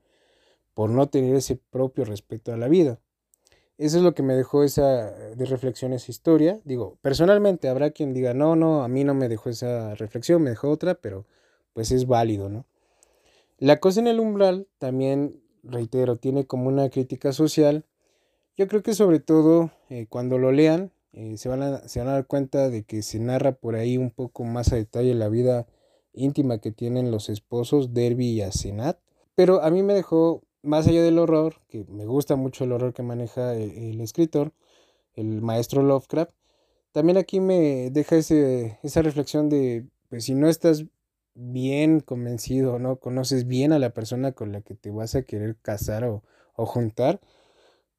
por 0.74 0.90
no 0.90 1.08
tener 1.08 1.34
ese 1.36 1.56
propio 1.56 2.04
respeto 2.04 2.52
a 2.52 2.56
la 2.56 2.68
vida. 2.68 3.00
Eso 3.78 3.98
es 3.98 4.02
lo 4.02 4.14
que 4.14 4.22
me 4.22 4.34
dejó 4.34 4.64
esa 4.64 5.10
de 5.10 5.44
reflexión, 5.44 5.92
esa 5.92 6.10
historia. 6.10 6.60
Digo, 6.64 6.96
personalmente 7.02 7.68
habrá 7.68 7.90
quien 7.90 8.14
diga, 8.14 8.32
no, 8.32 8.56
no, 8.56 8.82
a 8.82 8.88
mí 8.88 9.04
no 9.04 9.12
me 9.12 9.28
dejó 9.28 9.50
esa 9.50 9.94
reflexión, 9.94 10.42
me 10.42 10.50
dejó 10.50 10.70
otra, 10.70 10.94
pero 10.94 11.26
pues 11.74 11.90
es 11.92 12.06
válido, 12.06 12.48
¿no? 12.48 12.64
La 13.58 13.78
cosa 13.80 14.00
en 14.00 14.06
el 14.06 14.20
umbral 14.20 14.66
también, 14.78 15.42
reitero, 15.62 16.16
tiene 16.16 16.46
como 16.46 16.68
una 16.68 16.88
crítica 16.88 17.32
social. 17.32 17.84
Yo 18.56 18.66
creo 18.66 18.82
que 18.82 18.94
sobre 18.94 19.20
todo 19.20 19.70
eh, 19.90 20.06
cuando 20.08 20.38
lo 20.38 20.52
lean 20.52 20.92
eh, 21.12 21.36
se, 21.36 21.48
van 21.48 21.62
a, 21.62 21.88
se 21.88 21.98
van 21.98 22.08
a 22.08 22.12
dar 22.12 22.26
cuenta 22.26 22.70
de 22.70 22.84
que 22.84 23.02
se 23.02 23.18
narra 23.18 23.52
por 23.52 23.74
ahí 23.74 23.96
un 23.98 24.10
poco 24.10 24.44
más 24.44 24.72
a 24.72 24.76
detalle 24.76 25.14
la 25.14 25.28
vida 25.28 25.66
íntima 26.12 26.58
que 26.58 26.72
tienen 26.72 27.10
los 27.10 27.28
esposos 27.28 27.92
Derby 27.92 28.28
y 28.28 28.42
Asenat. 28.42 28.98
Pero 29.34 29.62
a 29.62 29.70
mí 29.70 29.82
me 29.82 29.92
dejó 29.92 30.42
más 30.66 30.86
allá 30.86 31.02
del 31.02 31.18
horror, 31.18 31.56
que 31.68 31.84
me 31.88 32.06
gusta 32.06 32.36
mucho 32.36 32.64
el 32.64 32.72
horror 32.72 32.92
que 32.92 33.02
maneja 33.02 33.54
el, 33.54 34.00
escritor, 34.00 34.52
el 35.14 35.40
maestro 35.42 35.82
Lovecraft, 35.82 36.32
también 36.92 37.18
aquí 37.18 37.40
me 37.40 37.90
deja 37.90 38.16
ese, 38.16 38.78
esa 38.82 39.02
reflexión 39.02 39.48
de, 39.48 39.86
pues 40.08 40.24
si 40.24 40.34
no 40.34 40.48
estás 40.48 40.84
bien 41.34 42.00
convencido, 42.00 42.78
¿no? 42.78 42.96
Conoces 42.96 43.46
bien 43.46 43.72
a 43.72 43.78
la 43.78 43.90
persona 43.90 44.32
con 44.32 44.52
la 44.52 44.62
que 44.62 44.74
te 44.74 44.90
vas 44.90 45.14
a 45.14 45.22
querer 45.22 45.56
casar 45.60 46.04
o, 46.04 46.22
o 46.54 46.66
juntar, 46.66 47.20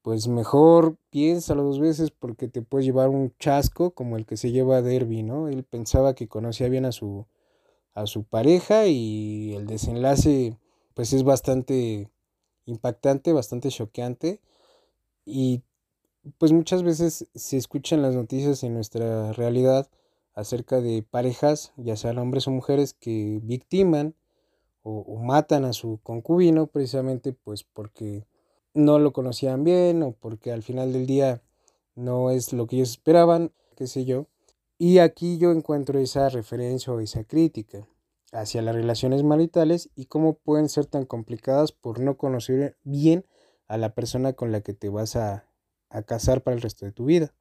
pues 0.02 0.28
mejor 0.28 0.98
piénsalo 1.10 1.64
dos 1.64 1.80
veces 1.80 2.12
porque 2.12 2.48
te 2.48 2.62
puedes 2.62 2.86
llevar 2.86 3.10
un 3.10 3.34
chasco 3.40 3.92
como 3.92 4.18
el 4.18 4.26
que 4.26 4.38
se 4.38 4.52
lleva 4.52 4.78
a 4.78 4.82
Derby, 4.82 5.24
¿no? 5.24 5.48
Él 5.48 5.64
pensaba 5.64 6.16
que 6.16 6.28
conocía 6.28 6.70
bien 6.70 6.86
a 6.86 6.92
su, 6.92 7.28
a 7.94 8.08
su 8.08 8.24
pareja 8.24 8.88
y 8.88 9.54
el 9.56 9.68
desenlace 9.68 10.58
pues 10.94 11.14
es 11.14 11.24
bastante 11.24 12.10
impactante, 12.68 13.34
bastante 13.34 13.70
choqueante 13.70 14.40
y 15.26 15.64
pues 16.38 16.52
muchas 16.52 16.84
veces 16.84 17.28
se 17.34 17.58
escuchan 17.58 18.02
las 18.02 18.16
noticias 18.16 18.64
en 18.64 18.74
nuestra 18.74 19.34
realidad 19.34 19.90
acerca 20.34 20.82
de 20.82 21.04
parejas, 21.04 21.74
ya 21.78 21.96
sean 21.96 22.20
hombres 22.20 22.48
o 22.48 22.52
mujeres, 22.52 22.94
que 22.94 23.40
victiman 23.42 24.14
o, 24.84 25.18
matan 25.18 25.66
a 25.66 25.74
su 25.74 26.00
concubino 26.04 26.68
precisamente 26.68 27.34
pues 27.34 27.64
porque 27.64 28.26
no 28.74 29.00
lo 29.00 29.12
conocían 29.12 29.64
bien 29.64 30.04
o 30.04 30.12
porque 30.12 30.52
al 30.52 30.64
final 30.64 30.94
del 30.94 31.08
día 31.08 31.42
no 31.96 32.30
es 32.30 32.54
lo 32.54 32.68
que 32.68 32.78
ellos 32.78 32.92
esperaban, 32.92 33.52
qué 33.76 33.88
sé 33.88 34.06
yo. 34.06 34.28
Y 34.78 35.00
aquí 35.00 35.40
yo 35.40 35.52
encuentro 35.52 36.00
esa 36.00 36.30
referencia 36.30 36.94
o 36.94 37.00
esa 37.00 37.24
crítica 37.24 37.88
hacia 38.32 38.62
las 38.62 38.76
relaciones 38.76 39.24
maritales 39.24 39.90
y 39.96 40.06
cómo 40.06 40.34
pueden 40.34 40.70
ser 40.70 40.86
tan 40.86 41.06
complicadas 41.06 41.72
por 41.72 42.00
no 42.00 42.18
conocer 42.18 42.78
bien 42.84 43.26
a 43.68 43.78
la 43.78 43.94
persona 43.94 44.34
con 44.34 44.52
la 44.52 44.62
que 44.62 44.74
te 44.74 44.90
vas 44.90 45.16
a, 45.16 45.46
a 45.90 46.02
casar 46.04 46.44
para 46.44 46.56
el 46.56 46.62
resto 46.62 46.86
de 46.86 46.92
tu 46.92 47.06
vida. 47.06 47.34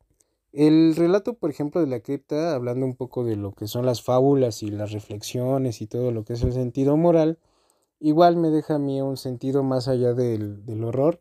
El 0.53 0.97
relato, 0.97 1.35
por 1.35 1.51
ejemplo, 1.51 1.81
de 1.81 1.87
la 1.87 2.01
cripta, 2.01 2.55
hablando 2.55 2.87
un 2.87 2.97
poco 2.97 3.25
de 3.25 3.37
lo 3.37 3.53
que 3.53 3.67
son 3.67 3.85
las 3.85 4.03
fábulas 4.03 4.63
y 4.63 4.71
las 4.71 4.93
reflexiones 4.93 5.83
y 5.83 5.87
todo 5.87 6.13
lo 6.13 6.25
que 6.25 6.33
es 6.33 6.43
el 6.43 6.53
sentido 6.53 6.97
moral, 6.97 7.39
igual 8.01 8.37
me 8.37 8.49
deja 8.51 8.77
a 8.77 8.79
mí 8.79 9.01
un 9.03 9.17
sentido 9.17 9.63
más 9.63 9.89
allá 9.89 10.15
del, 10.15 10.63
horror 10.85 11.21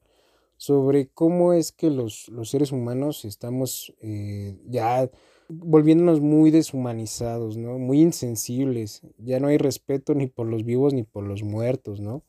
sobre 0.58 1.10
cómo 1.10 1.52
es 1.52 1.74
que 1.74 1.90
los, 1.90 2.32
seres 2.44 2.72
humanos 2.72 3.26
estamos 3.26 3.94
eh, 4.00 4.58
ya 4.68 5.10
volviéndonos 5.50 6.22
muy 6.22 6.52
deshumanizados, 6.52 7.58
¿no? 7.58 7.78
Muy 7.80 8.02
insensibles. 8.02 9.02
Ya 9.18 9.40
no 9.40 9.48
hay 9.48 9.58
respeto 9.58 10.14
ni 10.14 10.28
por 10.28 10.48
los 10.48 10.64
vivos 10.64 10.94
ni 10.94 11.04
por 11.04 11.24
los 11.24 11.44
muertos, 11.44 12.00
¿no? 12.00 12.24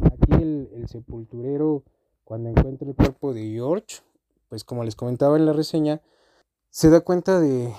Aquí 0.00 0.42
el, 0.42 0.68
el 0.74 0.88
sepulturero, 0.88 1.84
cuando 2.24 2.50
encuentra 2.50 2.88
el 2.88 2.94
cuerpo 2.94 3.32
de 3.32 3.50
George, 3.50 4.02
pues 4.48 4.64
como 4.64 4.84
les 4.84 4.96
comentaba 4.96 5.36
en 5.36 5.46
la 5.46 5.52
reseña, 5.52 6.02
se 6.70 6.90
da 6.90 7.00
cuenta 7.00 7.40
de 7.40 7.72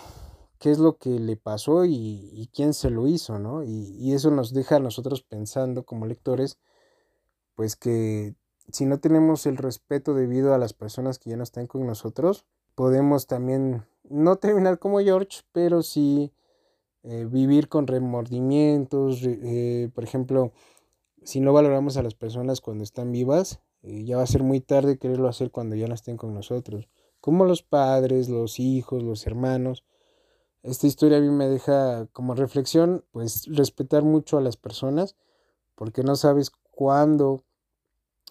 qué 0.59 0.71
es 0.71 0.77
lo 0.77 0.98
que 0.98 1.19
le 1.19 1.38
pasó 1.38 1.86
y, 1.86 2.50
quién 2.53 2.74
se 2.74 2.89
lo 2.89 3.07
hizo, 3.07 3.39
¿no? 3.39 3.63
Y, 3.63 4.13
eso 4.13 4.29
nos 4.29 4.53
deja 4.53 4.75
a 4.75 4.79
nosotros 4.79 5.24
pensando 5.24 5.83
como 5.83 6.05
lectores, 6.05 6.59
pues 7.55 7.75
que 7.75 8.36
si 8.71 8.86
no 8.86 9.00
tenemos 9.00 9.45
el 9.45 9.57
respeto 9.57 10.13
debido 10.13 10.53
a 10.53 10.57
las 10.57 10.74
personas 10.74 11.17
que 11.17 11.31
ya 11.31 11.38
no 11.38 11.43
están 11.43 11.67
con 11.67 11.88
nosotros, 11.88 12.45
podemos 12.75 13.25
también 13.25 13.86
no 14.10 14.38
terminar 14.38 14.80
como 14.80 15.00
George, 15.00 15.42
pero 15.51 15.82
sí 15.84 16.32
eh, 17.04 17.25
vivir 17.30 17.70
con 17.70 17.88
remordimientos, 17.88 19.22
eh, 19.24 19.89
por 19.94 20.04
ejemplo, 20.04 20.51
si 21.24 21.39
no 21.39 21.54
valoramos 21.54 21.98
a 21.98 22.04
las 22.04 22.16
personas 22.16 22.62
cuando 22.62 22.84
están 22.84 23.12
vivas, 23.12 23.62
eh, 23.84 24.04
ya 24.04 24.18
va 24.18 24.24
a 24.24 24.28
ser 24.28 24.44
muy 24.44 24.60
tarde 24.60 24.98
quererlo 24.98 25.27
hacer 25.27 25.51
cuando 25.51 25.75
ya 25.75 25.88
no 25.88 25.94
estén 25.94 26.18
con 26.18 26.33
nosotros. 26.33 26.90
Como 27.22 27.46
los 27.46 27.64
padres, 27.64 28.29
los 28.29 28.60
hijos, 28.60 29.03
los 29.03 29.25
hermanos. 29.27 29.86
Esta 30.64 30.88
historia 30.88 31.20
a 31.20 31.22
mí 31.22 31.29
me 31.29 31.48
deja 31.48 32.07
como 32.07 32.36
reflexión, 32.36 33.05
pues 33.12 33.46
respetar 33.48 34.03
mucho 34.03 34.38
a 34.38 34.42
las 34.42 34.57
personas, 34.57 35.16
porque 35.75 36.03
no 36.03 36.16
sabes 36.16 36.51
cuándo 36.72 37.44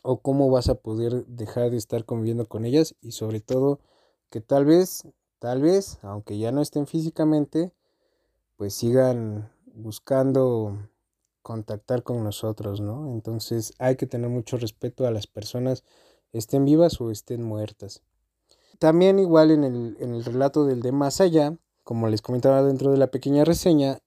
o 0.02 0.20
cómo 0.20 0.50
vas 0.50 0.68
a 0.68 0.76
poder 0.76 1.26
dejar 1.26 1.70
de 1.70 1.79
estar 1.79 2.05
conviviendo 2.05 2.46
con 2.46 2.64
ellas 2.64 2.94
y 3.00 3.12
sobre 3.12 3.40
todo 3.40 3.81
que 4.31 4.40
tal 4.40 4.64
vez, 4.64 5.05
tal 5.38 5.62
vez, 5.62 5.98
aunque 6.03 6.38
ya 6.38 6.53
no 6.53 6.61
estén 6.61 6.87
físicamente, 6.87 7.72
pues 8.57 8.74
sigan 8.74 9.51
buscando 9.74 10.77
contactar 11.42 12.03
con 12.03 12.22
nosotros, 12.24 12.81
¿no? 12.81 13.11
Entonces 13.12 13.72
hay 13.79 13.96
que 13.96 14.07
tener 14.07 14.29
mucho 14.29 14.57
respeto 14.57 15.07
a 15.07 15.11
las 15.11 15.27
personas, 15.27 15.85
estén 16.33 16.64
vivas 16.64 17.01
o 17.01 17.11
estén 17.11 17.42
muertas. 17.42 18.03
También 18.79 19.18
igual 19.18 19.51
en 19.51 19.64
el, 19.64 19.96
en 20.01 20.14
el 20.14 20.24
relato 20.24 20.64
del 20.64 20.83
de 20.83 20.92
más 20.92 21.20
allá, 21.20 21.57
como 21.85 22.09
les 22.09 22.22
comentaba 22.22 22.62
dentro 22.62 22.90
de 22.90 22.98
la 22.98 23.11
pequeña 23.11 23.44
reseña, 23.44 23.98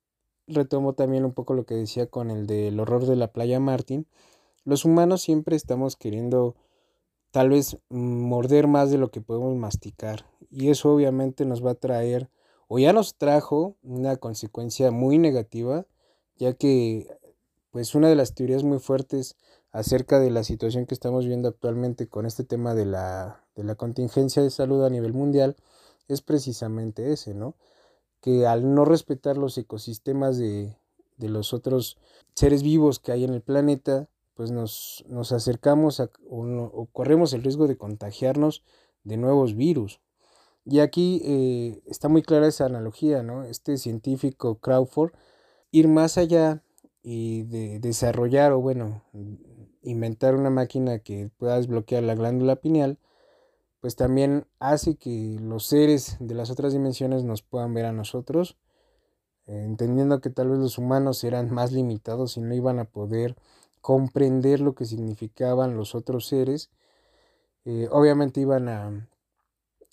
retomo 0.48 0.94
también 0.94 1.26
un 1.26 1.34
poco 1.34 1.54
lo 1.54 1.66
que 1.66 1.76
decía 1.76 2.08
con 2.08 2.30
el 2.30 2.46
del 2.48 2.80
horror 2.80 3.06
de 3.06 3.16
la 3.16 3.32
playa 3.32 3.60
Martin. 3.60 4.06
Los 4.64 4.86
humanos 4.86 5.22
siempre 5.22 5.56
estamos 5.56 5.96
queriendo 5.96 6.56
tal 7.32 7.50
vez 7.50 7.78
morder 7.90 8.68
más 8.68 8.92
de 8.92 8.98
lo 8.98 9.10
que 9.10 9.22
podemos 9.22 9.56
masticar 9.56 10.26
y 10.50 10.70
eso 10.70 10.94
obviamente 10.94 11.46
nos 11.46 11.66
va 11.66 11.72
a 11.72 11.76
traer 11.76 12.30
o 12.68 12.80
ya 12.80 12.94
nos 12.94 13.16
trajo 13.16 13.76
una 13.84 14.18
consecuencia 14.18 14.92
muy 14.92 15.18
negativa 15.18 15.86
ya 16.38 16.54
que 16.54 17.08
pues 17.72 17.96
una 17.96 18.10
de 18.10 18.16
las 18.16 18.36
teorías 18.36 18.64
muy 18.64 18.80
fuertes 18.80 19.38
acerca 19.72 20.20
de 20.20 20.32
la 20.32 20.44
situación 20.44 20.86
que 20.86 20.94
estamos 20.94 21.26
viendo 21.26 21.48
actualmente 21.48 22.08
con 22.08 22.26
este 22.26 22.44
tema 22.44 22.76
de 22.76 22.86
la, 22.86 23.44
de 23.56 23.64
la 23.64 23.76
contingencia 23.76 24.44
de 24.44 24.50
salud 24.50 24.84
a 24.84 24.90
nivel 24.90 25.14
mundial 25.14 25.56
es 26.08 26.22
precisamente 26.22 27.14
ese, 27.14 27.34
¿no? 27.34 27.56
Que 28.20 28.46
al 28.46 28.76
no 28.76 28.84
respetar 28.86 29.38
los 29.38 29.58
ecosistemas 29.58 30.38
de, 30.38 30.76
de 31.18 31.30
los 31.30 31.54
otros 31.54 31.98
seres 32.36 32.64
vivos 32.64 33.00
que 33.00 33.14
hay 33.14 33.24
en 33.24 33.34
el 33.34 33.42
planeta, 33.42 34.10
pues 34.36 34.52
nos, 34.52 35.04
nos 35.08 35.32
acercamos 35.32 36.00
o, 36.00 36.88
corremos 36.92 37.34
el 37.34 37.44
riesgo 37.44 37.68
de 37.68 37.78
contagiarnos 37.78 38.64
de 39.04 39.18
nuevos 39.18 39.56
virus. 39.56 40.02
Y 40.66 40.80
aquí 40.80 41.22
eh, 41.26 41.82
está 41.88 42.08
muy 42.08 42.22
clara 42.22 42.48
esa 42.48 42.66
analogía, 42.66 43.24
¿no? 43.24 43.44
Este 43.44 43.78
científico 43.78 44.60
Crawford, 44.60 45.12
ir 45.72 45.88
más 45.88 46.18
allá 46.18 46.64
y 47.04 47.44
de 47.44 47.80
desarrollar 47.80 48.52
o 48.52 48.62
bueno, 48.62 49.04
inventar 49.82 50.36
una 50.36 50.50
máquina 50.50 51.00
que 51.00 51.32
pueda 51.38 51.58
desbloquear 51.58 52.04
la 52.04 52.16
glándula 52.16 52.58
pineal, 52.58 53.00
pues 53.80 53.96
también 53.96 54.46
hace 54.60 54.96
que 54.96 55.38
los 55.42 55.66
seres 55.66 56.18
de 56.20 56.36
las 56.36 56.52
otras 56.52 56.74
dimensiones 56.74 57.24
nos 57.24 57.42
puedan 57.42 57.74
ver 57.74 57.86
a 57.86 57.92
nosotros, 57.92 58.58
eh, 59.48 59.64
entendiendo 59.66 60.22
que 60.22 60.30
tal 60.30 60.50
vez 60.50 60.60
los 60.60 60.78
humanos 60.78 61.24
eran 61.24 61.52
más 61.52 61.72
limitados 61.72 62.38
y 62.38 62.42
no 62.42 62.54
iban 62.54 62.78
a 62.78 62.86
poder 62.86 63.36
comprender 63.82 64.60
lo 64.60 64.76
que 64.76 64.86
significaban 64.86 65.76
los 65.76 65.96
otros 65.96 66.28
seres, 66.28 66.70
eh, 67.66 67.88
obviamente 67.92 68.42
iban 68.42 68.70
a, 68.70 69.10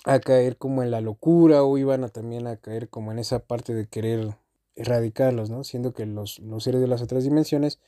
a 0.05 0.21
caer 0.21 0.57
como 0.57 0.83
en 0.83 0.91
la 0.91 1.01
locura 1.01 1.63
o 1.63 1.79
iban 1.79 2.05
a 2.05 2.09
también 2.09 2.47
a 2.47 2.57
caer 2.57 2.89
como 2.89 3.13
en 3.13 3.19
esa 3.19 3.41
parte 3.41 3.75
de 3.75 3.87
querer 3.87 4.37
erradicarlos, 4.77 5.51
¿no? 5.51 5.65
Siendo 5.65 5.93
que 5.93 6.07
los, 6.07 6.39
los 6.39 6.65
seres 6.65 6.81
de 6.81 6.87
las 6.87 7.03
otras 7.03 7.25
dimensiones, 7.25 7.81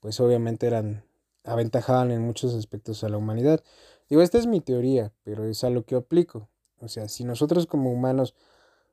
pues 0.00 0.20
obviamente 0.20 0.66
eran, 0.66 1.04
aventajaban 1.44 2.10
en 2.10 2.22
muchos 2.22 2.54
aspectos 2.54 3.02
a 3.02 3.08
la 3.08 3.16
humanidad. 3.16 3.62
Digo, 4.08 4.22
esta 4.22 4.38
es 4.38 4.46
mi 4.46 4.60
teoría, 4.60 5.12
pero 5.24 5.44
es 5.44 5.64
a 5.64 5.70
lo 5.70 5.84
que 5.84 5.96
aplico. 5.96 6.48
O 6.80 6.88
sea, 6.88 7.08
si 7.08 7.24
nosotros 7.24 7.66
como 7.66 7.90
humanos 7.90 8.34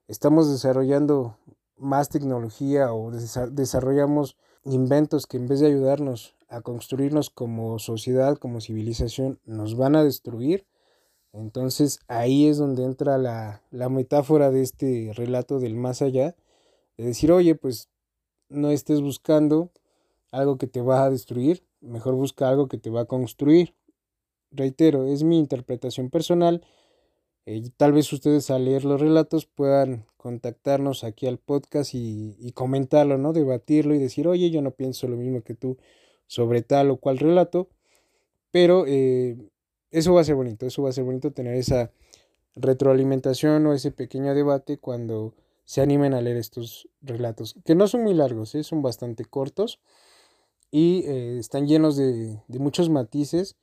estamos 0.07 0.49
desarrollando 0.49 1.37
más 1.75 2.09
tecnología 2.09 2.93
o 2.93 3.11
desarrollamos 3.11 4.37
inventos 4.63 5.25
que 5.25 5.37
en 5.37 5.47
vez 5.47 5.59
de 5.59 5.67
ayudarnos 5.67 6.35
a 6.49 6.61
construirnos 6.61 7.29
como 7.29 7.79
sociedad, 7.79 8.37
como 8.37 8.61
civilización, 8.61 9.39
nos 9.45 9.75
van 9.75 9.95
a 9.95 10.03
destruir, 10.03 10.65
entonces 11.33 11.99
ahí 12.07 12.47
es 12.47 12.57
donde 12.57 12.83
entra 12.83 13.17
la, 13.17 13.63
la 13.71 13.89
metáfora 13.89 14.51
de 14.51 14.61
este 14.61 15.11
relato 15.15 15.59
del 15.59 15.75
más 15.75 16.01
allá, 16.01 16.35
de 16.97 17.05
decir, 17.05 17.31
oye, 17.31 17.55
pues 17.55 17.89
no 18.49 18.69
estés 18.69 19.01
buscando 19.01 19.71
algo 20.31 20.57
que 20.57 20.67
te 20.67 20.81
va 20.81 21.03
a 21.03 21.09
destruir, 21.09 21.63
mejor 21.79 22.15
busca 22.15 22.49
algo 22.49 22.67
que 22.67 22.77
te 22.77 22.89
va 22.89 23.01
a 23.01 23.05
construir. 23.05 23.75
Reitero, 24.51 25.05
es 25.05 25.23
mi 25.23 25.39
interpretación 25.39 26.09
personal. 26.09 26.65
Eh, 27.45 27.63
tal 27.77 27.93
vez 27.93 28.11
ustedes 28.11 28.51
al 28.51 28.65
leer 28.65 28.85
los 28.85 28.99
relatos 28.99 29.45
puedan 29.45 30.05
contactarnos 30.21 31.03
aquí 31.03 31.25
al 31.25 31.39
podcast 31.39 31.95
y, 31.95 32.51
comentarlo, 32.53 33.17
¿no? 33.17 33.33
Debatirlo 33.33 33.95
y 33.95 33.97
decir, 33.97 34.27
oye, 34.27 34.51
yo 34.51 34.61
no 34.61 34.69
pienso 34.69 35.07
lo 35.07 35.17
mismo 35.17 35.41
que 35.41 35.55
tú 35.55 35.79
sobre 36.27 36.61
tal 36.61 36.91
o 36.91 36.97
cual 36.97 37.17
relato. 37.17 37.69
Pero 38.51 38.85
eh, 38.85 39.35
eso 39.89 40.13
va 40.13 40.21
a 40.21 40.23
ser 40.23 40.35
bonito, 40.35 40.67
eso 40.67 40.83
va 40.83 40.89
a 40.89 40.93
ser 40.93 41.05
bonito 41.05 41.31
tener 41.31 41.55
esa 41.55 41.91
retroalimentación 42.55 43.65
o 43.65 43.73
ese 43.73 43.89
pequeño 43.89 44.35
debate 44.35 44.77
cuando 44.77 45.33
se 45.65 45.81
animen 45.81 46.13
a 46.13 46.21
leer 46.21 46.37
estos 46.37 46.87
relatos, 47.01 47.55
que 47.65 47.73
no 47.73 47.87
son 47.87 48.03
muy 48.03 48.13
largos, 48.13 48.53
¿eh? 48.53 48.63
son 48.63 48.83
bastante 48.83 49.25
cortos 49.25 49.79
y 50.69 51.03
eh, 51.07 51.39
están 51.39 51.65
llenos 51.65 51.97
de, 51.97 52.39
muchos 52.47 52.89
matices. 52.89 53.55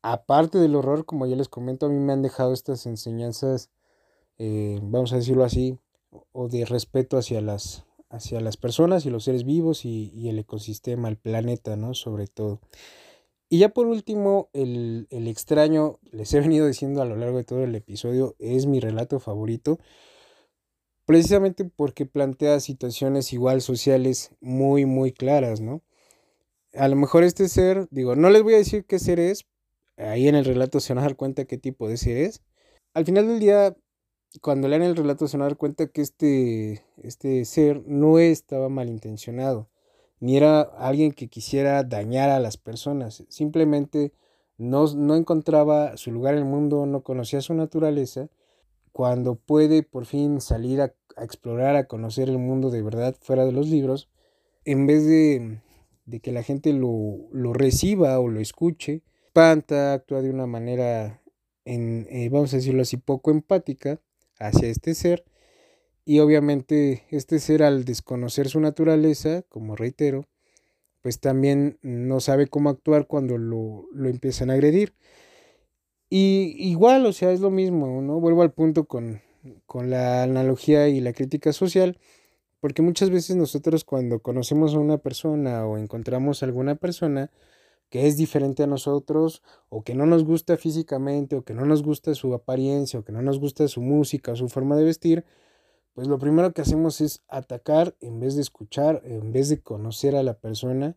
Aparte 0.00 0.58
del 0.58 0.76
horror, 0.76 1.04
como 1.04 1.26
ya 1.26 1.36
les 1.36 1.48
comento, 1.48 1.86
a 1.86 1.88
mí 1.90 1.98
me 1.98 2.14
han 2.14 2.22
dejado 2.22 2.54
estas 2.54 2.86
enseñanzas, 2.86 3.68
eh, 4.38 4.78
vamos 4.82 5.12
a 5.12 5.16
decirlo 5.16 5.44
así, 5.44 5.78
o 6.32 6.48
de 6.48 6.64
respeto 6.64 7.18
hacia 7.18 7.40
las, 7.40 7.84
hacia 8.10 8.40
las 8.40 8.56
personas 8.56 9.04
y 9.04 9.10
los 9.10 9.24
seres 9.24 9.44
vivos 9.44 9.84
y, 9.84 10.10
y, 10.14 10.28
el 10.28 10.38
ecosistema, 10.38 11.08
el 11.08 11.16
planeta, 11.16 11.76
¿no? 11.76 11.94
Sobre 11.94 12.26
todo. 12.26 12.60
Y 13.50 13.58
ya 13.58 13.70
por 13.70 13.86
último, 13.86 14.50
el, 14.52 15.06
el, 15.10 15.26
extraño, 15.28 15.98
les 16.12 16.32
he 16.34 16.40
venido 16.40 16.66
diciendo 16.66 17.02
a 17.02 17.04
lo 17.04 17.16
largo 17.16 17.38
de 17.38 17.44
todo 17.44 17.64
el 17.64 17.74
episodio, 17.74 18.36
es 18.38 18.66
mi 18.66 18.80
relato 18.80 19.20
favorito, 19.20 19.78
precisamente 21.06 21.64
porque 21.64 22.06
plantea 22.06 22.60
situaciones 22.60 23.32
igual 23.32 23.62
sociales 23.62 24.30
muy, 24.40 24.84
muy 24.84 25.12
claras, 25.12 25.60
¿no? 25.60 25.82
A 26.74 26.86
lo 26.88 26.96
mejor 26.96 27.24
este 27.24 27.48
ser, 27.48 27.88
digo, 27.90 28.14
no 28.14 28.30
les 28.30 28.42
voy 28.42 28.54
a 28.54 28.58
decir 28.58 28.84
qué 28.84 28.98
ser 28.98 29.18
es, 29.18 29.46
ahí 29.96 30.28
en 30.28 30.34
el 30.34 30.44
relato 30.44 30.80
se 30.80 30.92
van 30.94 31.02
a 31.02 31.06
dar 31.06 31.16
cuenta 31.16 31.46
qué 31.46 31.58
tipo 31.58 31.88
de 31.88 31.96
ser 31.96 32.18
es. 32.18 32.42
Al 32.94 33.06
final 33.06 33.26
del 33.26 33.40
día, 33.40 33.74
cuando 34.40 34.68
lean 34.68 34.82
el 34.82 34.96
relato 34.96 35.28
se 35.28 35.36
van 35.36 35.42
a 35.42 35.48
dar 35.48 35.56
cuenta 35.56 35.88
que 35.88 36.02
este, 36.02 36.84
este 37.02 37.44
ser 37.44 37.82
no 37.86 38.18
estaba 38.18 38.68
malintencionado 38.68 39.68
ni 40.20 40.36
era 40.36 40.60
alguien 40.60 41.12
que 41.12 41.28
quisiera 41.28 41.82
dañar 41.84 42.30
a 42.30 42.40
las 42.40 42.56
personas, 42.56 43.24
simplemente 43.28 44.12
no, 44.56 44.86
no 44.94 45.14
encontraba 45.14 45.96
su 45.96 46.10
lugar 46.10 46.34
en 46.34 46.40
el 46.40 46.44
mundo, 46.44 46.86
no 46.86 47.02
conocía 47.02 47.40
su 47.40 47.54
naturaleza, 47.54 48.28
cuando 48.92 49.36
puede 49.36 49.82
por 49.84 50.06
fin 50.06 50.40
salir 50.40 50.80
a, 50.80 50.92
explorar, 51.18 51.76
a 51.76 51.86
conocer 51.86 52.28
el 52.28 52.38
mundo 52.38 52.70
de 52.70 52.82
verdad 52.82 53.16
fuera 53.20 53.44
de 53.44 53.52
los 53.52 53.68
libros, 53.68 54.08
en 54.64 54.86
vez 54.86 55.06
de, 55.06 55.60
de 56.04 56.20
que 56.20 56.32
la 56.32 56.42
gente 56.42 56.72
lo, 56.72 57.28
lo, 57.32 57.52
reciba 57.52 58.18
o 58.18 58.28
lo 58.28 58.40
escuche, 58.40 59.02
espanta, 59.26 59.94
actúa 59.94 60.20
de 60.20 60.30
una 60.30 60.46
manera, 60.46 61.22
en, 61.64 62.08
eh, 62.10 62.28
vamos 62.28 62.52
a 62.52 62.56
decirlo 62.56 62.82
así, 62.82 62.96
poco 62.96 63.30
empática 63.30 64.00
hacia 64.38 64.68
este 64.68 64.94
ser, 64.94 65.24
y 66.04 66.20
obviamente 66.20 67.04
este 67.10 67.38
ser 67.38 67.62
al 67.62 67.84
desconocer 67.84 68.48
su 68.48 68.60
naturaleza, 68.60 69.42
como 69.48 69.76
reitero, 69.76 70.26
pues 71.02 71.20
también 71.20 71.78
no 71.82 72.20
sabe 72.20 72.46
cómo 72.46 72.70
actuar 72.70 73.06
cuando 73.06 73.38
lo, 73.38 73.86
lo 73.92 74.08
empiezan 74.08 74.50
a 74.50 74.54
agredir. 74.54 74.94
Y 76.10 76.54
igual, 76.58 77.04
o 77.06 77.12
sea, 77.12 77.32
es 77.32 77.40
lo 77.40 77.50
mismo, 77.50 78.00
¿no? 78.00 78.20
Vuelvo 78.20 78.42
al 78.42 78.52
punto 78.52 78.86
con, 78.86 79.20
con 79.66 79.90
la 79.90 80.22
analogía 80.22 80.88
y 80.88 81.00
la 81.00 81.12
crítica 81.12 81.52
social, 81.52 81.98
porque 82.60 82.82
muchas 82.82 83.10
veces 83.10 83.36
nosotros 83.36 83.84
cuando 83.84 84.20
conocemos 84.20 84.74
a 84.74 84.78
una 84.78 84.98
persona 84.98 85.66
o 85.66 85.76
encontramos 85.76 86.42
a 86.42 86.46
alguna 86.46 86.74
persona 86.74 87.30
que 87.90 88.06
es 88.06 88.16
diferente 88.16 88.62
a 88.62 88.66
nosotros 88.66 89.42
o 89.68 89.82
que 89.82 89.94
no 89.94 90.06
nos 90.06 90.24
gusta 90.24 90.56
físicamente 90.56 91.36
o 91.36 91.44
que 91.44 91.54
no 91.54 91.64
nos 91.64 91.82
gusta 91.82 92.14
su 92.14 92.34
apariencia 92.34 93.00
o 93.00 93.04
que 93.04 93.12
no 93.12 93.22
nos 93.22 93.38
gusta 93.40 93.66
su 93.68 93.80
música 93.80 94.32
o 94.32 94.36
su 94.36 94.48
forma 94.48 94.76
de 94.76 94.84
vestir, 94.84 95.24
pues 95.94 96.06
lo 96.06 96.18
primero 96.18 96.52
que 96.52 96.60
hacemos 96.60 97.00
es 97.00 97.22
atacar 97.28 97.96
en 98.00 98.20
vez 98.20 98.36
de 98.36 98.42
escuchar, 98.42 99.02
en 99.04 99.32
vez 99.32 99.48
de 99.48 99.60
conocer 99.60 100.14
a 100.14 100.22
la 100.22 100.34
persona, 100.34 100.96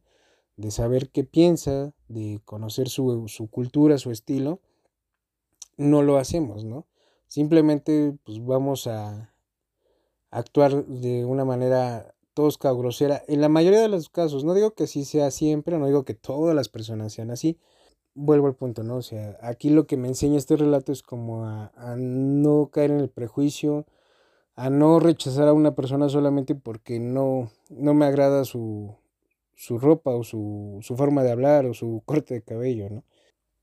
de 0.57 0.69
saber 0.69 1.09
qué 1.09 1.23
piensa, 1.23 1.93
de 2.07 2.39
conocer 2.45 2.89
su, 2.89 3.27
cultura, 3.49 3.97
su 3.97 4.11
estilo, 4.11 4.59
no 5.77 6.03
lo 6.03 6.17
hacemos, 6.17 6.65
¿no? 6.65 6.85
Simplemente 7.27 8.15
pues 8.23 8.45
vamos 8.45 8.85
a 8.85 9.33
actuar 10.29 10.85
de 10.85 11.25
una 11.25 11.45
manera 11.45 12.13
tosca 12.41 12.73
o 12.73 12.77
grosera. 12.77 13.23
En 13.27 13.39
la 13.39 13.49
mayoría 13.49 13.81
de 13.81 13.87
los 13.87 14.09
casos, 14.09 14.43
no 14.43 14.55
digo 14.55 14.71
que 14.71 14.85
así 14.85 15.05
sea 15.05 15.29
siempre, 15.29 15.77
no 15.77 15.85
digo 15.85 16.05
que 16.05 16.15
todas 16.15 16.55
las 16.55 16.69
personas 16.69 17.13
sean 17.13 17.29
así. 17.29 17.59
Vuelvo 18.15 18.47
al 18.47 18.55
punto, 18.55 18.81
¿no? 18.83 18.97
O 18.97 19.01
sea, 19.03 19.37
aquí 19.41 19.69
lo 19.69 19.85
que 19.85 19.95
me 19.95 20.07
enseña 20.07 20.37
este 20.37 20.57
relato 20.57 20.91
es 20.91 21.03
como 21.03 21.45
a 21.45 21.95
no 21.97 22.69
caer 22.71 22.91
en 22.91 22.99
el 22.99 23.09
prejuicio, 23.09 23.85
a 24.55 24.71
no 24.71 24.99
rechazar 24.99 25.47
a 25.47 25.53
una 25.53 25.75
persona 25.75 26.09
solamente 26.09 26.55
porque 26.55 26.99
no, 26.99 27.51
no 27.69 27.93
me 27.93 28.05
agrada 28.05 28.43
su, 28.43 28.95
su 29.55 29.77
ropa 29.77 30.11
o 30.11 30.23
su, 30.23 30.79
su, 30.81 30.95
forma 30.97 31.23
de 31.23 31.31
hablar 31.31 31.67
o 31.67 31.75
su 31.75 32.01
corte 32.05 32.33
de 32.33 32.41
cabello, 32.41 32.89
¿no? 32.89 33.03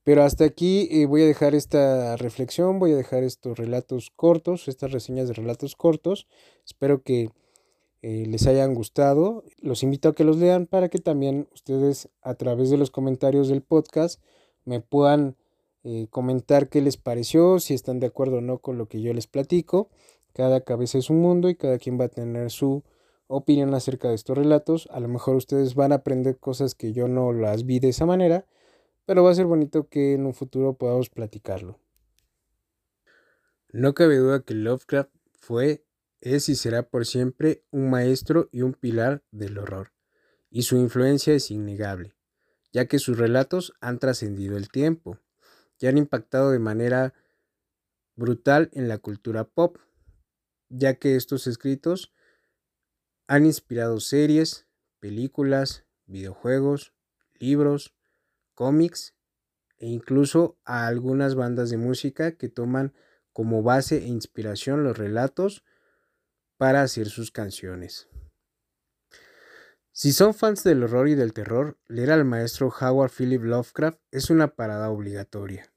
Pero 0.05 0.23
hasta 0.23 0.45
aquí 0.45 0.87
eh, 0.91 1.05
voy 1.05 1.23
a 1.23 1.25
dejar 1.27 1.53
esta 1.53 2.15
reflexión, 2.15 2.79
voy 2.79 2.93
a 2.93 2.95
dejar 2.95 3.23
estos 3.23 3.59
relatos 3.59 4.09
cortos, 4.15 4.67
estas 4.69 4.91
reseñas 4.91 5.27
de 5.27 5.33
relatos 5.35 5.75
cortos. 5.75 6.25
Espero 6.65 7.03
que 7.03 7.29
eh, 8.01 8.25
les 8.27 8.47
hayan 8.47 8.73
gustado. 8.73 9.43
Los 9.61 9.83
invito 9.83 10.09
a 10.09 10.15
que 10.15 10.23
los 10.23 10.37
lean 10.37 10.67
para 10.67 10.89
que 10.89 10.99
también 10.99 11.47
ustedes 11.53 12.09
a 12.21 12.35
través 12.35 12.69
de 12.69 12.77
los 12.77 12.91
comentarios 12.91 13.49
del 13.49 13.61
podcast 13.61 14.21
me 14.65 14.79
puedan 14.79 15.35
eh, 15.83 16.07
comentar 16.09 16.69
qué 16.69 16.81
les 16.81 16.97
pareció, 16.97 17.59
si 17.59 17.73
están 17.73 17.99
de 17.99 18.07
acuerdo 18.07 18.37
o 18.37 18.41
no 18.41 18.59
con 18.59 18.77
lo 18.77 18.87
que 18.87 19.01
yo 19.01 19.13
les 19.13 19.27
platico. 19.27 19.89
Cada 20.33 20.61
cabeza 20.61 20.97
es 20.97 21.09
un 21.09 21.21
mundo 21.21 21.49
y 21.49 21.55
cada 21.55 21.77
quien 21.77 21.99
va 21.99 22.05
a 22.05 22.09
tener 22.09 22.51
su 22.51 22.83
opinión 23.27 23.73
acerca 23.73 24.09
de 24.09 24.15
estos 24.15 24.37
relatos. 24.37 24.87
A 24.91 24.99
lo 24.99 25.07
mejor 25.07 25.35
ustedes 25.35 25.75
van 25.75 25.91
a 25.91 25.95
aprender 25.95 26.37
cosas 26.37 26.75
que 26.75 26.93
yo 26.93 27.07
no 27.07 27.33
las 27.33 27.65
vi 27.65 27.79
de 27.79 27.89
esa 27.89 28.05
manera, 28.05 28.45
pero 29.05 29.23
va 29.23 29.31
a 29.31 29.35
ser 29.35 29.45
bonito 29.45 29.87
que 29.87 30.13
en 30.13 30.25
un 30.25 30.33
futuro 30.33 30.73
podamos 30.73 31.09
platicarlo. 31.09 31.79
No 33.71 33.93
cabe 33.93 34.17
duda 34.17 34.41
que 34.41 34.55
Lovecraft 34.55 35.11
fue, 35.31 35.83
es 36.21 36.49
y 36.49 36.55
será 36.55 36.83
por 36.83 37.05
siempre 37.05 37.63
un 37.71 37.89
maestro 37.89 38.49
y 38.51 38.61
un 38.61 38.73
pilar 38.73 39.23
del 39.31 39.57
horror, 39.57 39.93
y 40.49 40.63
su 40.63 40.77
influencia 40.77 41.33
es 41.33 41.51
innegable, 41.51 42.13
ya 42.71 42.87
que 42.87 42.99
sus 42.99 43.17
relatos 43.17 43.73
han 43.81 43.99
trascendido 43.99 44.57
el 44.57 44.69
tiempo 44.69 45.19
y 45.79 45.87
han 45.87 45.97
impactado 45.97 46.51
de 46.51 46.59
manera 46.59 47.13
brutal 48.15 48.69
en 48.73 48.87
la 48.87 48.97
cultura 48.97 49.45
pop, 49.45 49.77
ya 50.67 50.95
que 50.95 51.15
estos 51.15 51.47
escritos 51.47 52.13
han 53.27 53.45
inspirado 53.45 53.99
series, 53.99 54.67
películas, 54.99 55.85
videojuegos, 56.05 56.93
libros, 57.39 57.95
cómics 58.53 59.15
e 59.77 59.87
incluso 59.87 60.59
a 60.65 60.87
algunas 60.87 61.35
bandas 61.35 61.69
de 61.69 61.77
música 61.77 62.33
que 62.33 62.49
toman 62.49 62.93
como 63.31 63.63
base 63.63 63.99
e 63.99 64.07
inspiración 64.07 64.83
los 64.83 64.97
relatos 64.97 65.63
para 66.59 66.81
hacer 66.81 67.07
sus 67.07 67.31
canciones. 67.31 68.09
Si 69.93 70.11
son 70.11 70.33
fans 70.33 70.61
del 70.65 70.83
horror 70.83 71.07
y 71.07 71.15
del 71.15 71.31
terror, 71.31 71.79
leer 71.87 72.11
al 72.11 72.25
maestro 72.25 72.67
Howard 72.81 73.11
Philip 73.17 73.41
Lovecraft 73.41 73.97
es 74.11 74.29
una 74.29 74.55
parada 74.55 74.89
obligatoria. 74.89 75.73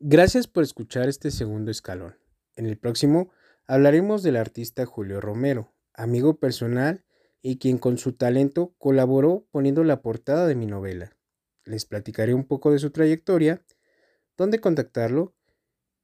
Gracias 0.00 0.48
por 0.48 0.64
escuchar 0.64 1.08
este 1.08 1.30
segundo 1.30 1.70
escalón. 1.70 2.16
En 2.56 2.66
el 2.66 2.76
próximo 2.76 3.30
Hablaremos 3.68 4.24
del 4.24 4.34
artista 4.34 4.84
Julio 4.84 5.20
Romero, 5.20 5.72
amigo 5.94 6.40
personal 6.40 7.04
y 7.40 7.58
quien 7.58 7.78
con 7.78 7.98
su 7.98 8.14
talento 8.14 8.74
colaboró 8.78 9.46
poniendo 9.52 9.84
la 9.84 10.02
portada 10.02 10.48
de 10.48 10.56
mi 10.56 10.66
novela. 10.66 11.16
Les 11.64 11.84
platicaré 11.84 12.34
un 12.34 12.48
poco 12.48 12.72
de 12.72 12.80
su 12.80 12.90
trayectoria, 12.90 13.64
dónde 14.36 14.60
contactarlo 14.60 15.36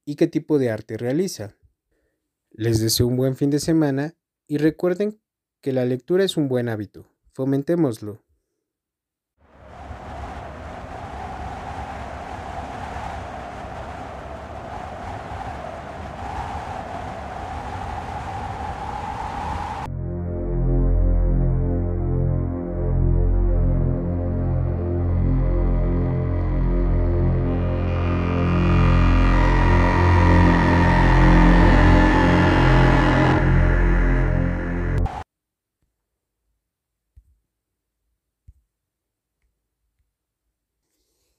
y 0.05 0.15
qué 0.15 0.27
tipo 0.27 0.59
de 0.59 0.69
arte 0.69 0.97
realiza. 0.97 1.57
Les 2.55 2.79
deseo 2.79 3.07
un 3.07 3.17
buen 3.17 3.35
fin 3.35 3.49
de 3.49 3.59
semana 3.59 4.13
y 4.47 4.59
recuerden 4.59 5.19
que 5.59 5.73
la 5.73 5.85
lectura 5.85 6.23
es 6.23 6.37
un 6.37 6.47
buen 6.47 6.69
hábito. 6.69 7.07
Fomentémoslo. 7.31 8.22